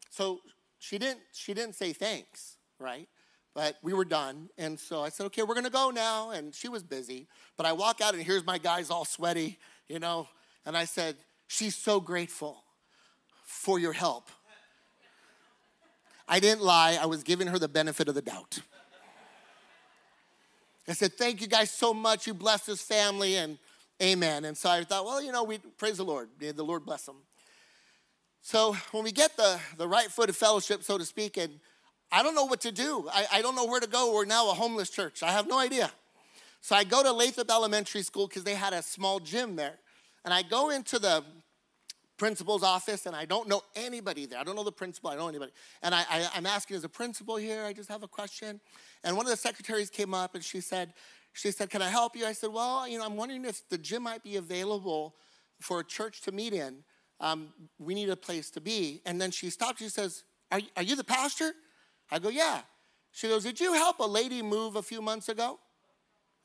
so 0.09 0.39
she 0.79 0.97
didn't 0.97 1.19
she 1.33 1.53
didn't 1.53 1.75
say 1.75 1.93
thanks, 1.93 2.57
right? 2.79 3.07
But 3.53 3.77
we 3.81 3.93
were 3.93 4.05
done. 4.05 4.49
And 4.57 4.79
so 4.79 5.01
I 5.01 5.09
said, 5.09 5.25
okay, 5.27 5.43
we're 5.43 5.55
gonna 5.55 5.69
go 5.69 5.91
now. 5.91 6.31
And 6.31 6.55
she 6.55 6.69
was 6.69 6.83
busy. 6.83 7.27
But 7.57 7.65
I 7.65 7.73
walk 7.73 7.99
out 8.01 8.13
and 8.13 8.23
here's 8.23 8.45
my 8.45 8.57
guys 8.57 8.89
all 8.89 9.05
sweaty, 9.05 9.59
you 9.87 9.99
know. 9.99 10.27
And 10.69 10.77
I 10.77 10.85
said, 10.85 11.15
she's 11.47 11.75
so 11.75 11.99
grateful 11.99 12.63
for 13.43 13.79
your 13.79 13.91
help. 13.91 14.29
I 16.27 16.39
didn't 16.39 16.61
lie, 16.61 16.99
I 17.01 17.07
was 17.07 17.23
giving 17.23 17.47
her 17.47 17.57
the 17.57 17.67
benefit 17.67 18.07
of 18.07 18.13
the 18.13 18.21
doubt. 18.21 18.59
I 20.87 20.93
said, 20.93 21.13
thank 21.13 21.41
you 21.41 21.47
guys 21.47 21.71
so 21.71 21.91
much. 21.91 22.27
You 22.27 22.35
blessed 22.35 22.67
this 22.67 22.83
family 22.83 23.35
and 23.37 23.57
amen. 23.99 24.45
And 24.45 24.55
so 24.55 24.69
I 24.69 24.83
thought, 24.83 25.05
well, 25.05 25.23
you 25.23 25.31
know, 25.31 25.43
we 25.43 25.57
praise 25.57 25.97
the 25.97 26.05
Lord. 26.05 26.29
The 26.37 26.53
Lord 26.63 26.85
bless 26.85 27.03
them. 27.03 27.17
So 28.43 28.77
when 28.91 29.03
we 29.03 29.11
get 29.11 29.35
the, 29.37 29.59
the 29.75 29.87
right 29.87 30.11
foot 30.11 30.29
of 30.29 30.35
fellowship, 30.35 30.83
so 30.83 30.99
to 30.99 31.05
speak, 31.05 31.37
and 31.37 31.59
I 32.11 32.21
don't 32.21 32.35
know 32.35 32.45
what 32.45 32.61
to 32.61 32.71
do. 32.71 33.09
I, 33.11 33.25
I 33.33 33.41
don't 33.41 33.55
know 33.55 33.65
where 33.65 33.79
to 33.79 33.89
go. 33.89 34.13
We're 34.13 34.25
now 34.25 34.51
a 34.51 34.53
homeless 34.53 34.91
church. 34.91 35.23
I 35.23 35.31
have 35.31 35.47
no 35.47 35.57
idea. 35.57 35.89
So 36.61 36.75
I 36.75 36.83
go 36.83 37.01
to 37.01 37.11
Lathrop 37.11 37.49
Elementary 37.49 38.03
School 38.03 38.27
because 38.27 38.43
they 38.43 38.53
had 38.53 38.73
a 38.73 38.83
small 38.83 39.19
gym 39.19 39.55
there. 39.55 39.79
And 40.25 40.33
I 40.33 40.41
go 40.41 40.69
into 40.69 40.99
the 40.99 41.23
principal's 42.17 42.63
office 42.63 43.05
and 43.05 43.15
I 43.15 43.25
don't 43.25 43.47
know 43.47 43.61
anybody 43.75 44.25
there. 44.25 44.37
I 44.37 44.43
don't 44.43 44.55
know 44.55 44.63
the 44.63 44.71
principal, 44.71 45.09
I 45.09 45.13
don't 45.13 45.23
know 45.23 45.29
anybody. 45.29 45.53
And 45.81 45.95
I, 45.95 46.03
I, 46.09 46.37
am 46.37 46.45
asking, 46.45 46.77
is 46.77 46.83
a 46.83 46.89
principal 46.89 47.37
here? 47.37 47.63
I 47.63 47.73
just 47.73 47.89
have 47.89 48.03
a 48.03 48.07
question. 48.07 48.59
And 49.03 49.15
one 49.15 49.25
of 49.25 49.31
the 49.31 49.37
secretaries 49.37 49.89
came 49.89 50.13
up 50.13 50.35
and 50.35 50.43
she 50.43 50.61
said, 50.61 50.93
she 51.33 51.51
said, 51.51 51.69
can 51.69 51.81
I 51.81 51.89
help 51.89 52.15
you? 52.15 52.25
I 52.25 52.33
said, 52.33 52.51
well, 52.51 52.87
you 52.87 52.97
know, 52.97 53.05
I'm 53.05 53.15
wondering 53.15 53.45
if 53.45 53.67
the 53.69 53.77
gym 53.77 54.03
might 54.03 54.23
be 54.23 54.35
available 54.35 55.15
for 55.61 55.79
a 55.79 55.83
church 55.83 56.21
to 56.21 56.31
meet 56.31 56.53
in. 56.53 56.83
Um, 57.21 57.49
we 57.77 57.93
need 57.93 58.09
a 58.09 58.15
place 58.15 58.49
to 58.51 58.61
be. 58.61 59.01
And 59.05 59.19
then 59.19 59.31
she 59.31 59.49
stopped. 59.49 59.79
She 59.79 59.89
says, 59.89 60.23
are, 60.51 60.59
are 60.75 60.83
you 60.83 60.95
the 60.95 61.03
pastor? 61.03 61.53
I 62.11 62.19
go, 62.19 62.29
yeah. 62.29 62.61
She 63.11 63.27
goes, 63.27 63.43
did 63.43 63.59
you 63.59 63.73
help 63.73 63.99
a 63.99 64.07
lady 64.07 64.41
move 64.41 64.75
a 64.75 64.81
few 64.81 65.01
months 65.01 65.29
ago? 65.29 65.59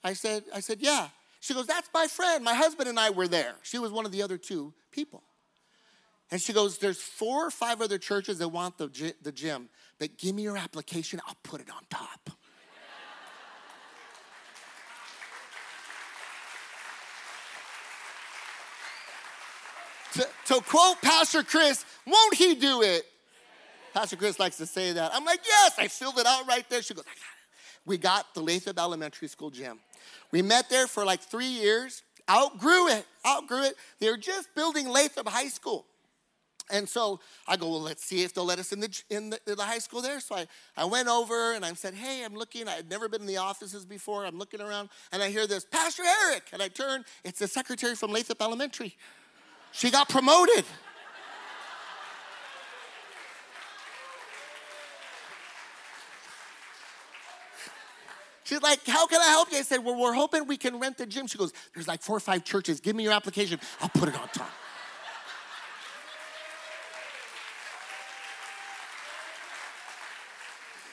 I 0.03 0.13
said, 0.13 0.45
I 0.55 0.61
said, 0.61 0.79
yeah. 0.81 1.09
She 1.44 1.52
goes, 1.52 1.66
that's 1.66 1.90
my 1.92 2.07
friend. 2.07 2.42
My 2.42 2.54
husband 2.54 2.88
and 2.88 2.98
I 2.98 3.11
were 3.11 3.28
there. 3.28 3.57
She 3.61 3.78
was 3.78 3.92
one 3.92 4.07
of 4.07 4.12
the 4.12 4.22
other 4.22 4.38
two 4.38 4.72
people. 4.90 5.22
And 6.30 6.40
she 6.40 6.54
goes, 6.54 6.78
there's 6.78 6.96
four 6.96 7.46
or 7.46 7.50
five 7.50 7.83
other 7.83 7.98
churches 7.98 8.38
that 8.38 8.48
want 8.48 8.78
the, 8.78 9.14
the 9.20 9.30
gym, 9.30 9.68
but 9.98 10.16
give 10.16 10.35
me 10.35 10.40
your 10.40 10.57
application, 10.57 11.20
I'll 11.28 11.37
put 11.42 11.61
it 11.61 11.68
on 11.68 11.83
top. 11.90 12.30
to, 20.14 20.26
to 20.46 20.61
quote 20.62 21.02
Pastor 21.02 21.42
Chris, 21.42 21.85
won't 22.07 22.35
he 22.37 22.54
do 22.54 22.80
it? 22.80 23.04
Pastor 23.92 24.16
Chris 24.16 24.38
likes 24.38 24.57
to 24.57 24.66
say 24.66 24.92
that. 24.92 25.14
I'm 25.14 25.26
like, 25.26 25.40
yes, 25.46 25.74
I 25.76 25.88
filled 25.88 26.18
it 26.18 26.26
out 26.26 26.48
right 26.48 26.66
there. 26.70 26.80
She 26.80 26.94
goes, 26.94 27.04
I 27.07 27.11
got 27.11 27.16
it. 27.16 27.85
We 27.85 27.98
got 27.98 28.33
the 28.33 28.40
Lathrop 28.40 28.78
Elementary 28.78 29.28
School 29.28 29.50
gym. 29.50 29.78
We 30.31 30.43
met 30.43 30.69
there 30.69 30.87
for 30.87 31.05
like 31.05 31.21
three 31.21 31.47
years, 31.47 32.03
outgrew 32.31 32.88
it, 32.88 33.07
outgrew 33.27 33.64
it. 33.64 33.77
They 34.01 34.11
were 34.11 34.17
just 34.17 34.55
building 34.55 34.88
Lathrop 34.88 35.29
High 35.29 35.49
School. 35.49 35.87
And 36.71 36.88
so 36.88 37.21
I 37.47 37.57
go, 37.57 37.69
well, 37.69 37.83
let's 37.83 38.03
see 38.03 38.23
if 38.23 38.33
they'll 38.33 38.45
let 38.45 38.59
us 38.59 38.73
in 38.73 38.81
the, 38.81 39.03
in 39.11 39.31
the, 39.31 39.38
in 39.47 39.57
the, 39.57 39.64
high 39.64 39.79
school 39.79 40.01
there. 40.01 40.19
So 40.21 40.37
I, 40.37 40.47
I 40.77 40.87
went 40.87 41.09
over 41.09 41.53
and 41.53 41.64
I 41.64 41.73
said, 41.75 41.93
hey, 41.93 42.25
I'm 42.25 42.35
looking. 42.35 42.69
I 42.69 42.73
had 42.73 42.88
never 42.88 43.07
been 43.07 43.21
in 43.21 43.27
the 43.27 43.37
offices 43.37 43.85
before. 43.85 44.25
I'm 44.25 44.38
looking 44.38 44.62
around 44.62 44.88
and 45.12 45.23
I 45.23 45.29
hear 45.29 45.47
this, 45.47 45.64
Pastor 45.64 46.05
Eric. 46.23 46.45
And 46.53 46.62
I 46.62 46.69
turn, 46.69 47.05
it's 47.23 47.38
the 47.38 47.49
secretary 47.49 47.95
from 47.95 48.12
Lathrop 48.12 48.40
Elementary. 48.40 48.97
She 49.73 49.90
got 49.90 50.09
promoted. 50.09 50.64
She's 58.44 58.62
like, 58.62 58.87
How 58.87 59.07
can 59.07 59.20
I 59.20 59.26
help 59.26 59.50
you? 59.50 59.59
I 59.59 59.62
said, 59.62 59.85
Well, 59.85 59.98
we're 59.98 60.12
hoping 60.12 60.46
we 60.46 60.57
can 60.57 60.78
rent 60.78 60.98
the 60.98 61.07
gym. 61.07 61.26
She 61.26 61.38
goes, 61.38 61.52
There's 61.74 61.88
like 61.88 62.02
four 62.02 62.16
or 62.16 62.20
five 62.20 62.44
churches. 62.44 62.80
Give 62.80 62.94
me 62.94 63.02
your 63.02 63.12
application. 63.12 63.59
I'll 63.80 63.88
put 63.88 64.09
it 64.09 64.14
on 64.14 64.28
top. 64.28 64.50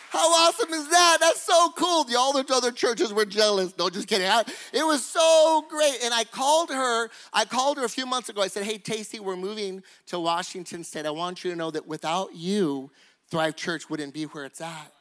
How 0.09 0.47
awesome 0.47 0.73
is 0.73 0.89
that? 0.89 1.17
That's 1.21 1.41
so 1.41 1.71
cool. 1.71 2.03
The, 2.03 2.17
all 2.17 2.33
the 2.33 2.45
other 2.53 2.71
churches 2.71 3.13
were 3.13 3.25
jealous. 3.25 3.77
No, 3.77 3.89
just 3.89 4.09
kidding. 4.09 4.27
I, 4.27 4.43
it 4.73 4.85
was 4.85 5.05
so 5.05 5.65
great. 5.69 5.99
And 6.03 6.13
I 6.13 6.25
called 6.25 6.69
her, 6.69 7.09
I 7.31 7.45
called 7.45 7.77
her 7.77 7.85
a 7.85 7.89
few 7.89 8.05
months 8.05 8.27
ago. 8.27 8.41
I 8.41 8.47
said, 8.47 8.63
Hey, 8.63 8.77
Tasty, 8.77 9.19
we're 9.19 9.37
moving 9.37 9.83
to 10.07 10.19
Washington 10.19 10.83
State. 10.83 11.05
I 11.05 11.11
want 11.11 11.43
you 11.43 11.51
to 11.51 11.57
know 11.57 11.71
that 11.71 11.87
without 11.87 12.35
you, 12.35 12.91
Thrive 13.29 13.55
Church 13.55 13.89
wouldn't 13.89 14.13
be 14.13 14.23
where 14.23 14.45
it's 14.45 14.61
at. 14.61 14.93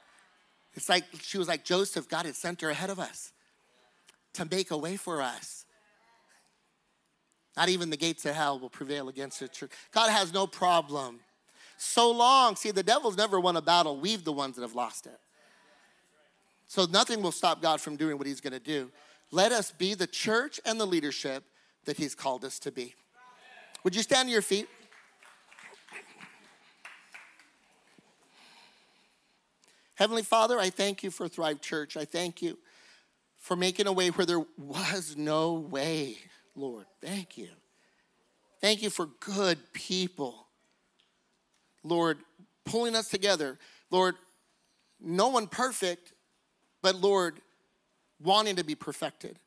It's 0.81 0.89
like 0.89 1.05
she 1.21 1.37
was 1.37 1.47
like, 1.47 1.63
Joseph, 1.63 2.09
God 2.09 2.25
had 2.25 2.35
sent 2.35 2.63
her 2.63 2.71
ahead 2.71 2.89
of 2.89 2.99
us 2.99 3.35
to 4.33 4.47
make 4.51 4.71
a 4.71 4.79
way 4.79 4.97
for 4.97 5.21
us. 5.21 5.67
Not 7.55 7.69
even 7.69 7.91
the 7.91 7.99
gates 7.99 8.25
of 8.25 8.35
hell 8.35 8.59
will 8.59 8.71
prevail 8.71 9.11
against 9.11 9.41
the 9.41 9.49
church. 9.49 9.73
God 9.93 10.09
has 10.09 10.33
no 10.33 10.47
problem 10.47 11.21
so 11.77 12.11
long. 12.11 12.57
See, 12.57 12.71
the 12.71 12.83
devil's 12.83 13.19
never 13.19 13.39
won 13.39 13.59
a 13.59 13.61
battle. 13.61 14.01
We've 14.01 14.25
the 14.25 14.33
ones 14.33 14.57
that 14.57 14.63
have 14.63 14.75
lost 14.75 15.05
it. 15.05 15.21
So 16.67 16.87
nothing 16.87 17.21
will 17.21 17.31
stop 17.31 17.61
God 17.61 17.79
from 17.83 17.97
doing 17.97 18.17
what 18.17 18.27
he's 18.27 18.41
going 18.41 18.55
to 18.55 18.59
do. 18.59 18.91
Let 19.31 19.53
us 19.53 19.73
be 19.73 19.93
the 19.93 20.07
church 20.07 20.61
and 20.65 20.81
the 20.81 20.87
leadership 20.87 21.45
that 21.85 21.99
he's 21.99 22.15
called 22.15 22.43
us 22.43 22.59
to 22.61 22.73
be. 22.73 22.95
Would 23.85 23.95
you 23.95 24.03
stand 24.03 24.29
to 24.29 24.33
your 24.33 24.41
feet? 24.41 24.67
Heavenly 30.01 30.23
Father, 30.23 30.59
I 30.59 30.71
thank 30.71 31.03
you 31.03 31.11
for 31.11 31.29
Thrive 31.29 31.61
Church. 31.61 31.95
I 31.95 32.07
thank 32.07 32.41
you 32.41 32.59
for 33.37 33.55
making 33.55 33.87
a 33.87 33.93
way 33.93 34.09
where 34.09 34.25
there 34.25 34.43
was 34.57 35.15
no 35.15 35.53
way, 35.53 36.17
Lord. 36.57 36.87
Thank 37.03 37.37
you. 37.37 37.51
Thank 38.63 38.83
you 38.83 38.89
for 38.89 39.07
good 39.21 39.59
people 39.75 40.47
Lord, 41.83 42.19
pulling 42.65 42.95
us 42.95 43.09
together. 43.09 43.59
Lord, 43.91 44.15
no 45.01 45.29
one 45.29 45.47
perfect, 45.47 46.13
but 46.83 46.95
Lord, 46.95 47.41
wanting 48.23 48.57
to 48.57 48.65
be 48.65 48.75
perfected. 48.75 49.39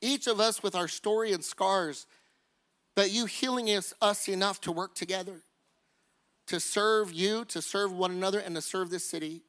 Each 0.00 0.26
of 0.26 0.40
us 0.40 0.62
with 0.62 0.74
our 0.74 0.88
story 0.88 1.32
and 1.32 1.44
scars, 1.44 2.06
but 2.94 3.10
you 3.10 3.26
healing 3.26 3.68
us, 3.68 3.94
us 4.02 4.28
enough 4.28 4.60
to 4.62 4.72
work 4.72 4.94
together, 4.94 5.40
to 6.46 6.60
serve 6.60 7.12
you, 7.12 7.44
to 7.46 7.62
serve 7.62 7.92
one 7.92 8.10
another, 8.10 8.38
and 8.38 8.54
to 8.54 8.62
serve 8.62 8.90
this 8.90 9.08
city. 9.08 9.42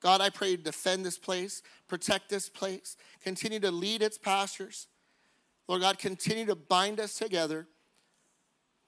God, 0.00 0.20
I 0.20 0.30
pray 0.30 0.56
to 0.56 0.62
defend 0.62 1.06
this 1.06 1.18
place, 1.18 1.62
protect 1.88 2.28
this 2.28 2.48
place, 2.48 2.96
continue 3.22 3.60
to 3.60 3.70
lead 3.70 4.02
its 4.02 4.18
pastors. 4.18 4.88
Lord 5.68 5.82
God, 5.82 5.98
continue 5.98 6.46
to 6.46 6.56
bind 6.56 6.98
us 6.98 7.14
together 7.14 7.68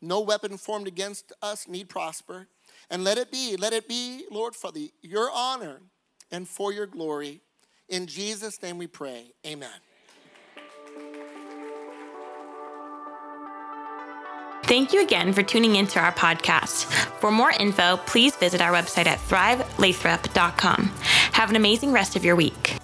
no 0.04 0.20
weapon 0.20 0.58
formed 0.58 0.86
against 0.86 1.32
us 1.40 1.66
need 1.66 1.88
prosper. 1.88 2.46
And 2.90 3.04
let 3.04 3.16
it 3.16 3.32
be, 3.32 3.56
let 3.56 3.72
it 3.72 3.88
be, 3.88 4.26
Lord, 4.30 4.54
for 4.54 4.70
the, 4.70 4.92
your 5.00 5.30
honor 5.32 5.80
and 6.30 6.46
for 6.46 6.72
your 6.72 6.86
glory. 6.86 7.40
In 7.88 8.06
Jesus' 8.06 8.62
name 8.62 8.76
we 8.76 8.86
pray. 8.86 9.32
Amen. 9.46 9.70
Thank 14.66 14.94
you 14.94 15.02
again 15.02 15.34
for 15.34 15.42
tuning 15.42 15.76
into 15.76 16.00
our 16.00 16.12
podcast. 16.12 16.86
For 17.20 17.30
more 17.30 17.50
info, 17.50 17.98
please 18.06 18.34
visit 18.36 18.62
our 18.62 18.72
website 18.72 19.06
at 19.06 19.18
thrivelathrop.com. 19.18 20.86
Have 21.32 21.50
an 21.50 21.56
amazing 21.56 21.92
rest 21.92 22.16
of 22.16 22.24
your 22.24 22.34
week. 22.34 22.78